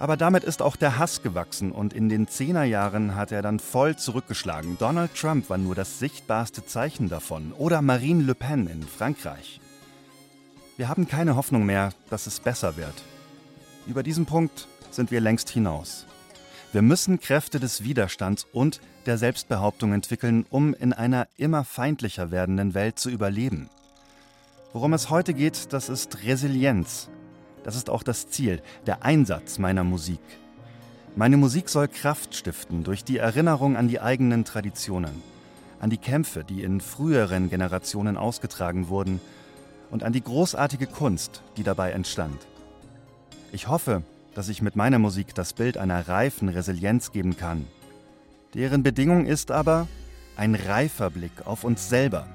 [0.00, 3.94] Aber damit ist auch der Hass gewachsen und in den Zehnerjahren hat er dann voll
[3.94, 4.76] zurückgeschlagen.
[4.78, 7.52] Donald Trump war nur das sichtbarste Zeichen davon.
[7.52, 9.60] Oder Marine Le Pen in Frankreich.
[10.76, 13.04] Wir haben keine Hoffnung mehr, dass es besser wird.
[13.86, 16.06] Über diesen Punkt sind wir längst hinaus.
[16.72, 22.74] Wir müssen Kräfte des Widerstands und der Selbstbehauptung entwickeln, um in einer immer feindlicher werdenden
[22.74, 23.68] Welt zu überleben.
[24.72, 27.08] Worum es heute geht, das ist Resilienz,
[27.62, 30.20] das ist auch das Ziel, der Einsatz meiner Musik.
[31.16, 35.22] Meine Musik soll Kraft stiften durch die Erinnerung an die eigenen Traditionen,
[35.80, 39.20] an die Kämpfe, die in früheren Generationen ausgetragen wurden
[39.90, 42.46] und an die großartige Kunst, die dabei entstand.
[43.52, 44.02] Ich hoffe,
[44.34, 47.66] dass ich mit meiner Musik das Bild einer reifen Resilienz geben kann.
[48.54, 49.88] Deren Bedingung ist aber
[50.36, 52.28] ein reifer Blick auf uns selber,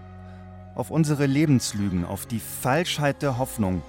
[0.76, 3.82] auf unsere Lebenslügen, auf die Falschheit der Hoffnung,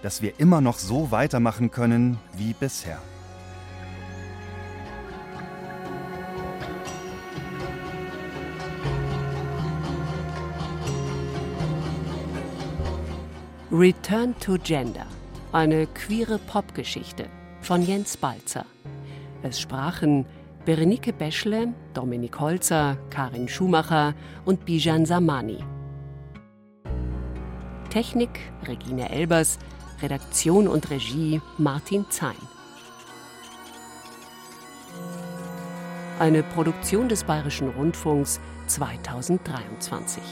[0.00, 2.98] dass wir immer noch so weitermachen können wie bisher.
[13.72, 15.06] Return to Gender,
[15.50, 17.26] eine queere Popgeschichte
[17.60, 18.66] von Jens Balzer.
[19.42, 20.26] Es sprachen
[20.64, 25.58] Berenike Beschle, Dominik Holzer, Karin Schumacher und Bijan Samani.
[27.90, 28.38] Technik
[28.68, 29.58] Regine Elbers,
[30.00, 32.36] Redaktion und Regie Martin Zein.
[36.20, 40.22] Eine Produktion des Bayerischen Rundfunks 2023.